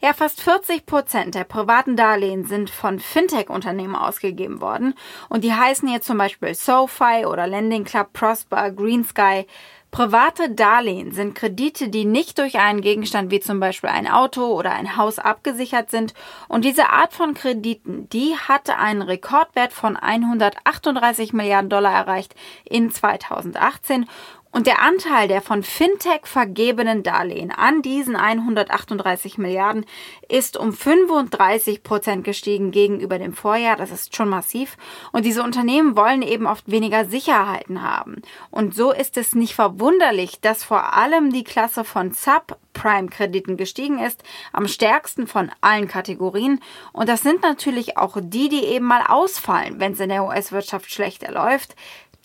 Ja, 0.00 0.12
fast 0.12 0.40
40 0.42 0.86
Prozent 0.86 1.34
der 1.34 1.42
privaten 1.42 1.96
Darlehen 1.96 2.44
sind 2.44 2.70
von 2.70 3.00
Fintech-Unternehmen 3.00 3.96
ausgegeben 3.96 4.60
worden. 4.60 4.94
Und 5.28 5.42
die 5.42 5.52
heißen 5.52 5.88
hier 5.88 6.00
zum 6.00 6.18
Beispiel 6.18 6.54
SoFi 6.54 7.26
oder 7.26 7.48
Lending 7.48 7.82
Club, 7.82 8.12
Prosper, 8.12 8.70
Green 8.70 9.02
Sky. 9.04 9.44
Private 9.90 10.50
Darlehen 10.50 11.12
sind 11.12 11.34
Kredite, 11.34 11.88
die 11.88 12.04
nicht 12.04 12.38
durch 12.38 12.58
einen 12.58 12.82
Gegenstand 12.82 13.30
wie 13.30 13.40
zum 13.40 13.58
Beispiel 13.58 13.88
ein 13.88 14.06
Auto 14.06 14.44
oder 14.52 14.70
ein 14.70 14.96
Haus 14.96 15.18
abgesichert 15.18 15.90
sind. 15.90 16.12
Und 16.46 16.64
diese 16.64 16.90
Art 16.90 17.14
von 17.14 17.32
Krediten, 17.32 18.08
die 18.10 18.36
hatte 18.36 18.76
einen 18.76 19.00
Rekordwert 19.00 19.72
von 19.72 19.96
138 19.96 21.32
Milliarden 21.32 21.70
Dollar 21.70 21.92
erreicht 21.92 22.34
in 22.64 22.90
2018. 22.92 24.06
Und 24.50 24.66
der 24.66 24.82
Anteil 24.82 25.28
der 25.28 25.42
von 25.42 25.62
Fintech 25.62 26.22
vergebenen 26.24 27.02
Darlehen 27.02 27.50
an 27.50 27.82
diesen 27.82 28.16
138 28.16 29.36
Milliarden 29.36 29.84
ist 30.26 30.56
um 30.56 30.72
35 30.72 31.82
Prozent 31.82 32.24
gestiegen 32.24 32.70
gegenüber 32.70 33.18
dem 33.18 33.34
Vorjahr. 33.34 33.76
Das 33.76 33.90
ist 33.90 34.16
schon 34.16 34.30
massiv. 34.30 34.78
Und 35.12 35.26
diese 35.26 35.42
Unternehmen 35.42 35.96
wollen 35.96 36.22
eben 36.22 36.46
oft 36.46 36.70
weniger 36.70 37.04
Sicherheiten 37.04 37.82
haben. 37.82 38.22
Und 38.50 38.74
so 38.74 38.90
ist 38.90 39.18
es 39.18 39.34
nicht 39.34 39.54
verwunderlich, 39.54 40.40
dass 40.40 40.64
vor 40.64 40.94
allem 40.94 41.30
die 41.30 41.44
Klasse 41.44 41.84
von 41.84 42.12
Subprime-Krediten 42.12 43.58
gestiegen 43.58 43.98
ist, 43.98 44.24
am 44.52 44.66
stärksten 44.66 45.26
von 45.26 45.50
allen 45.60 45.88
Kategorien. 45.88 46.60
Und 46.92 47.10
das 47.10 47.20
sind 47.20 47.42
natürlich 47.42 47.98
auch 47.98 48.16
die, 48.18 48.48
die 48.48 48.64
eben 48.64 48.86
mal 48.86 49.02
ausfallen, 49.06 49.78
wenn 49.78 49.92
es 49.92 50.00
in 50.00 50.08
der 50.08 50.24
US-Wirtschaft 50.24 50.90
schlechter 50.90 51.30
läuft. 51.30 51.76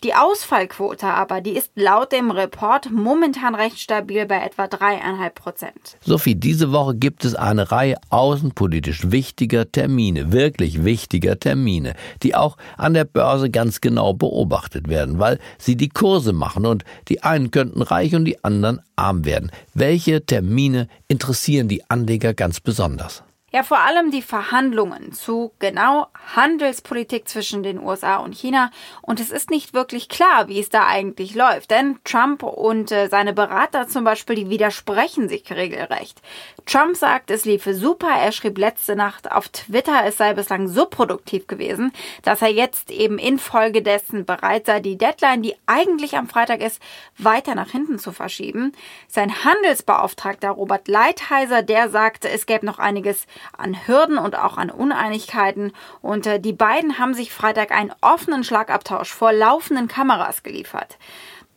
Die 0.04 0.12
Ausfallquote 0.12 1.06
aber, 1.06 1.40
die 1.40 1.52
ist 1.52 1.70
laut 1.76 2.12
dem 2.12 2.30
Report 2.30 2.90
momentan 2.90 3.54
recht 3.54 3.80
stabil 3.80 4.26
bei 4.26 4.44
etwa 4.44 4.68
dreieinhalb 4.68 5.34
Prozent. 5.34 5.96
Sophie, 6.02 6.34
diese 6.34 6.72
Woche 6.72 6.94
gibt 6.94 7.24
es 7.24 7.34
eine 7.34 7.72
Reihe 7.72 7.96
außenpolitisch 8.10 9.10
wichtiger 9.10 9.72
Termine, 9.72 10.30
wirklich 10.30 10.84
wichtiger 10.84 11.40
Termine, 11.40 11.94
die 12.22 12.34
auch 12.34 12.58
an 12.76 12.92
der 12.92 13.04
Börse 13.04 13.48
ganz 13.48 13.80
genau 13.80 14.12
beobachtet 14.12 14.88
werden, 14.88 15.18
weil 15.18 15.38
sie 15.56 15.74
die 15.74 15.88
Kurse 15.88 16.34
machen 16.34 16.66
und 16.66 16.84
die 17.08 17.22
einen 17.22 17.50
könnten 17.50 17.80
reich 17.80 18.14
und 18.14 18.26
die 18.26 18.44
anderen 18.44 18.82
arm 18.96 19.24
werden. 19.24 19.50
Welche 19.72 20.26
Termine 20.26 20.88
interessieren 21.08 21.68
die 21.68 21.88
Anleger 21.88 22.34
ganz 22.34 22.60
besonders? 22.60 23.22
Ja, 23.54 23.62
vor 23.62 23.78
allem 23.78 24.10
die 24.10 24.20
Verhandlungen 24.20 25.12
zu 25.12 25.52
genau 25.60 26.08
Handelspolitik 26.34 27.28
zwischen 27.28 27.62
den 27.62 27.78
USA 27.78 28.16
und 28.16 28.34
China. 28.34 28.72
Und 29.00 29.20
es 29.20 29.30
ist 29.30 29.48
nicht 29.48 29.74
wirklich 29.74 30.08
klar, 30.08 30.48
wie 30.48 30.58
es 30.58 30.70
da 30.70 30.88
eigentlich 30.88 31.36
läuft. 31.36 31.70
Denn 31.70 32.00
Trump 32.02 32.42
und 32.42 32.90
äh, 32.90 33.06
seine 33.06 33.32
Berater 33.32 33.86
zum 33.86 34.02
Beispiel, 34.02 34.34
die 34.34 34.50
widersprechen 34.50 35.28
sich 35.28 35.48
regelrecht. 35.52 36.20
Trump 36.66 36.96
sagt, 36.96 37.30
es 37.30 37.44
liefe 37.44 37.74
super. 37.74 38.08
Er 38.08 38.32
schrieb 38.32 38.58
letzte 38.58 38.96
Nacht 38.96 39.30
auf 39.30 39.48
Twitter, 39.50 40.04
es 40.04 40.16
sei 40.16 40.34
bislang 40.34 40.66
so 40.66 40.86
produktiv 40.86 41.46
gewesen, 41.46 41.92
dass 42.22 42.42
er 42.42 42.50
jetzt 42.50 42.90
eben 42.90 43.18
infolgedessen 43.18 44.24
bereit 44.24 44.66
sei, 44.66 44.80
die 44.80 44.98
Deadline, 44.98 45.42
die 45.42 45.54
eigentlich 45.66 46.16
am 46.16 46.26
Freitag 46.26 46.60
ist, 46.60 46.82
weiter 47.18 47.54
nach 47.54 47.70
hinten 47.70 48.00
zu 48.00 48.10
verschieben. 48.10 48.72
Sein 49.06 49.44
Handelsbeauftragter 49.44 50.50
Robert 50.50 50.88
Leitheiser, 50.88 51.62
der 51.62 51.88
sagte, 51.88 52.28
es 52.28 52.46
gäbe 52.46 52.66
noch 52.66 52.80
einiges 52.80 53.28
an 53.56 53.86
Hürden 53.86 54.18
und 54.18 54.36
auch 54.36 54.56
an 54.56 54.70
Uneinigkeiten. 54.70 55.72
Und 56.00 56.26
äh, 56.26 56.40
die 56.40 56.52
beiden 56.52 56.98
haben 56.98 57.14
sich 57.14 57.32
Freitag 57.32 57.70
einen 57.70 57.92
offenen 58.00 58.44
Schlagabtausch 58.44 59.12
vor 59.12 59.32
laufenden 59.32 59.88
Kameras 59.88 60.42
geliefert. 60.42 60.98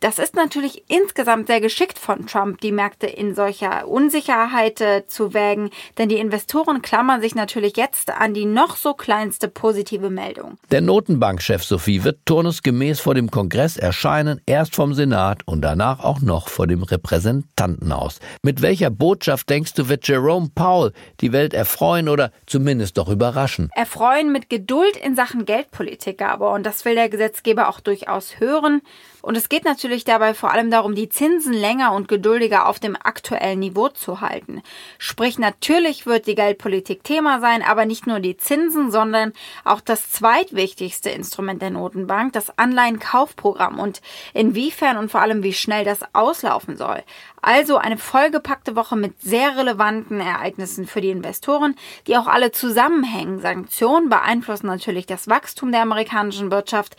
Das 0.00 0.20
ist 0.20 0.36
natürlich 0.36 0.84
insgesamt 0.86 1.48
sehr 1.48 1.60
geschickt 1.60 1.98
von 1.98 2.26
Trump, 2.26 2.60
die 2.60 2.70
Märkte 2.70 3.08
in 3.08 3.34
solcher 3.34 3.88
Unsicherheit 3.88 4.80
äh, 4.80 5.06
zu 5.08 5.34
wägen, 5.34 5.70
denn 5.98 6.08
die 6.08 6.18
Investoren 6.18 6.82
klammern 6.82 7.20
sich 7.20 7.34
natürlich 7.34 7.76
jetzt 7.76 8.10
an 8.10 8.32
die 8.32 8.44
noch 8.44 8.76
so 8.76 8.94
kleinste 8.94 9.48
positive 9.48 10.08
Meldung. 10.08 10.56
Der 10.70 10.82
Notenbankchef 10.82 11.64
Sophie 11.64 12.04
wird 12.04 12.24
turnusgemäß 12.26 13.00
vor 13.00 13.16
dem 13.16 13.30
Kongress 13.32 13.76
erscheinen, 13.76 14.40
erst 14.46 14.76
vom 14.76 14.94
Senat 14.94 15.42
und 15.46 15.62
danach 15.62 15.98
auch 16.04 16.20
noch 16.20 16.48
vor 16.48 16.68
dem 16.68 16.84
Repräsentantenhaus. 16.84 18.20
Mit 18.42 18.62
welcher 18.62 18.90
Botschaft 18.90 19.50
denkst 19.50 19.74
du, 19.74 19.88
wird 19.88 20.06
Jerome 20.06 20.50
Powell 20.54 20.92
die 21.20 21.32
Welt 21.32 21.54
erfreuen 21.54 22.08
oder 22.08 22.30
zumindest 22.46 22.98
doch 22.98 23.08
überraschen? 23.08 23.70
Erfreuen 23.74 24.30
mit 24.30 24.48
Geduld 24.48 24.96
in 24.96 25.16
Sachen 25.16 25.44
Geldpolitik 25.44 26.22
aber, 26.22 26.52
und 26.52 26.64
das 26.64 26.84
will 26.84 26.94
der 26.94 27.08
Gesetzgeber 27.08 27.68
auch 27.68 27.80
durchaus 27.80 28.38
hören. 28.38 28.80
Und 29.22 29.36
es 29.36 29.48
geht 29.48 29.64
natürlich 29.88 30.04
dabei 30.04 30.34
vor 30.34 30.52
allem 30.52 30.70
darum, 30.70 30.94
die 30.94 31.08
Zinsen 31.08 31.54
länger 31.54 31.94
und 31.94 32.08
geduldiger 32.08 32.68
auf 32.68 32.78
dem 32.78 32.94
aktuellen 32.94 33.60
Niveau 33.60 33.88
zu 33.88 34.20
halten. 34.20 34.60
Sprich, 34.98 35.38
natürlich 35.38 36.04
wird 36.04 36.26
die 36.26 36.34
Geldpolitik 36.34 37.02
Thema 37.02 37.40
sein, 37.40 37.62
aber 37.62 37.86
nicht 37.86 38.06
nur 38.06 38.20
die 38.20 38.36
Zinsen, 38.36 38.90
sondern 38.90 39.32
auch 39.64 39.80
das 39.80 40.10
zweitwichtigste 40.10 41.08
Instrument 41.08 41.62
der 41.62 41.70
Notenbank, 41.70 42.34
das 42.34 42.58
Anleihenkaufprogramm 42.58 43.78
und 43.78 44.02
inwiefern 44.34 44.98
und 44.98 45.10
vor 45.10 45.22
allem 45.22 45.42
wie 45.42 45.54
schnell 45.54 45.86
das 45.86 46.00
auslaufen 46.12 46.76
soll. 46.76 47.02
Also 47.40 47.78
eine 47.78 47.96
vollgepackte 47.96 48.76
Woche 48.76 48.96
mit 48.96 49.22
sehr 49.22 49.56
relevanten 49.56 50.20
Ereignissen 50.20 50.86
für 50.86 51.00
die 51.00 51.10
Investoren, 51.10 51.76
die 52.06 52.18
auch 52.18 52.26
alle 52.26 52.52
zusammenhängen. 52.52 53.40
Sanktionen 53.40 54.10
beeinflussen 54.10 54.66
natürlich 54.66 55.06
das 55.06 55.28
Wachstum 55.28 55.72
der 55.72 55.82
amerikanischen 55.82 56.50
Wirtschaft. 56.50 56.96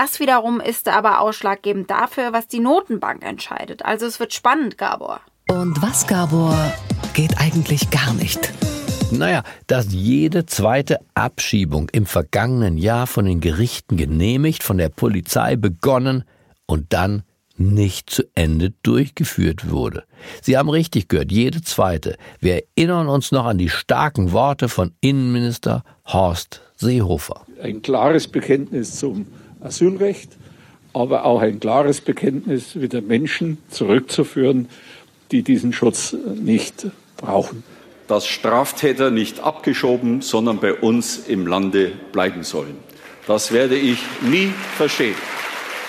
Das 0.00 0.20
wiederum 0.20 0.60
ist 0.60 0.86
aber 0.86 1.20
ausschlaggebend 1.20 1.90
dafür, 1.90 2.32
was 2.32 2.46
die 2.46 2.60
Notenbank 2.60 3.24
entscheidet. 3.24 3.84
Also 3.84 4.06
es 4.06 4.20
wird 4.20 4.32
spannend, 4.32 4.78
Gabor. 4.78 5.20
Und 5.50 5.82
was, 5.82 6.06
Gabor, 6.06 6.56
geht 7.14 7.40
eigentlich 7.40 7.90
gar 7.90 8.14
nicht? 8.14 8.52
Naja, 9.10 9.42
dass 9.66 9.92
jede 9.92 10.46
zweite 10.46 11.00
Abschiebung 11.14 11.88
im 11.90 12.06
vergangenen 12.06 12.78
Jahr 12.78 13.08
von 13.08 13.24
den 13.24 13.40
Gerichten 13.40 13.96
genehmigt, 13.96 14.62
von 14.62 14.78
der 14.78 14.88
Polizei 14.88 15.56
begonnen 15.56 16.22
und 16.66 16.92
dann 16.92 17.24
nicht 17.56 18.08
zu 18.08 18.22
Ende 18.36 18.74
durchgeführt 18.84 19.68
wurde. 19.68 20.04
Sie 20.42 20.56
haben 20.56 20.68
richtig 20.68 21.08
gehört, 21.08 21.32
jede 21.32 21.60
zweite. 21.62 22.16
Wir 22.38 22.62
erinnern 22.76 23.08
uns 23.08 23.32
noch 23.32 23.46
an 23.46 23.58
die 23.58 23.68
starken 23.68 24.30
Worte 24.30 24.68
von 24.68 24.92
Innenminister 25.00 25.82
Horst 26.06 26.60
Seehofer. 26.76 27.44
Ein 27.60 27.82
klares 27.82 28.28
Bekenntnis 28.28 28.94
zum 28.94 29.26
Asylrecht, 29.60 30.30
aber 30.92 31.24
auch 31.24 31.40
ein 31.40 31.60
klares 31.60 32.00
Bekenntnis, 32.00 32.80
wieder 32.80 33.00
Menschen 33.00 33.58
zurückzuführen, 33.70 34.68
die 35.30 35.42
diesen 35.42 35.72
Schutz 35.72 36.16
nicht 36.34 36.86
brauchen. 37.16 37.62
Dass 38.06 38.26
Straftäter 38.26 39.10
nicht 39.10 39.40
abgeschoben, 39.40 40.22
sondern 40.22 40.58
bei 40.58 40.72
uns 40.74 41.18
im 41.28 41.46
Lande 41.46 41.92
bleiben 42.12 42.42
sollen. 42.42 42.76
Das 43.26 43.52
werde 43.52 43.76
ich 43.76 43.98
nie 44.22 44.50
verstehen. 44.76 45.14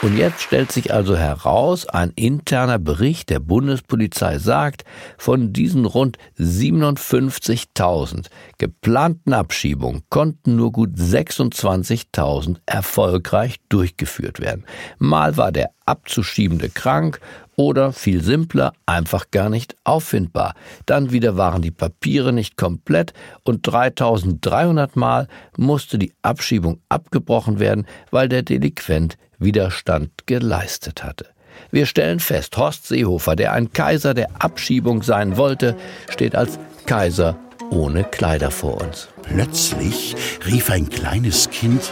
Und 0.02 0.16
jetzt 0.16 0.42
stellt 0.42 0.72
sich 0.72 0.94
also 0.94 1.18
heraus, 1.18 1.86
ein 1.86 2.14
interner 2.16 2.80
Bericht 2.80 3.30
der 3.30 3.42
Bundespolizei 3.42 4.40
sagt, 4.40 4.86
von 5.18 5.52
diesen 5.52 5.84
rund 5.84 6.18
57.000 6.40 8.28
geplanten 8.58 9.34
Abschiebungen 9.34 10.04
konnten 10.10 10.56
nur 10.56 10.72
gut 10.72 10.92
26.000 10.92 12.60
erfolgreich 12.66 13.58
durchgeführt 13.68 14.40
werden. 14.40 14.64
Mal 15.00 15.36
war 15.36 15.52
der 15.52 15.72
Abzuschiebende 15.86 16.70
krank 16.70 17.20
oder 17.58 17.92
viel 17.92 18.24
simpler, 18.24 18.72
einfach 18.86 19.32
gar 19.32 19.50
nicht 19.50 19.76
auffindbar. 19.84 20.54
Dann 20.86 21.12
wieder 21.12 21.36
waren 21.36 21.62
die 21.62 21.72
Papiere 21.72 22.32
nicht 22.32 22.56
komplett 22.56 23.12
und 23.44 23.68
3300 23.68 24.96
Mal 24.96 25.28
musste 25.58 25.98
die 25.98 26.14
Abschiebung 26.22 26.80
abgebrochen 26.88 27.60
werden, 27.60 27.86
weil 28.12 28.30
der 28.30 28.44
Delinquent 28.44 29.18
Widerstand 29.40 30.28
geleistet 30.28 31.04
hatte. 31.04 31.26
Wir 31.72 31.86
stellen 31.86 32.20
fest, 32.20 32.56
Horst 32.58 32.88
Seehofer, 32.88 33.36
der 33.36 33.54
ein 33.54 33.74
Kaiser 33.74 34.14
der 34.14 34.30
Abschiebung 34.40 35.04
sein 35.04 35.38
wollte, 35.38 35.76
steht 36.10 36.36
als 36.36 36.60
Kaiser 36.86 37.38
ohne 37.70 38.04
Kleider 38.04 38.52
vor 38.52 38.82
uns. 38.82 39.10
Plötzlich 39.24 40.16
rief 40.46 40.70
ein 40.70 40.90
kleines 40.90 41.50
Kind. 41.50 41.92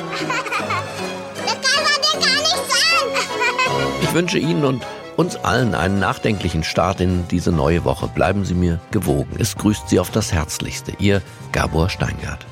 Der 1.45 1.55
Kaiser, 1.55 1.99
der 2.01 2.21
kann 2.21 2.39
nicht 2.39 2.71
sein! 2.71 4.01
Ich 4.03 4.13
wünsche 4.13 4.38
Ihnen 4.39 4.63
und 4.63 4.83
uns 5.17 5.36
allen 5.36 5.75
einen 5.75 5.99
nachdenklichen 5.99 6.63
Start 6.63 7.01
in 7.01 7.27
diese 7.27 7.51
neue 7.51 7.83
Woche. 7.83 8.07
Bleiben 8.07 8.45
Sie 8.45 8.53
mir 8.53 8.79
gewogen. 8.91 9.36
Es 9.39 9.55
grüßt 9.55 9.89
Sie 9.89 9.99
auf 9.99 10.12
das 10.12 10.31
Herzlichste. 10.31 10.93
Ihr 10.99 11.21
Gabor 11.51 11.89
Steingart. 11.89 12.45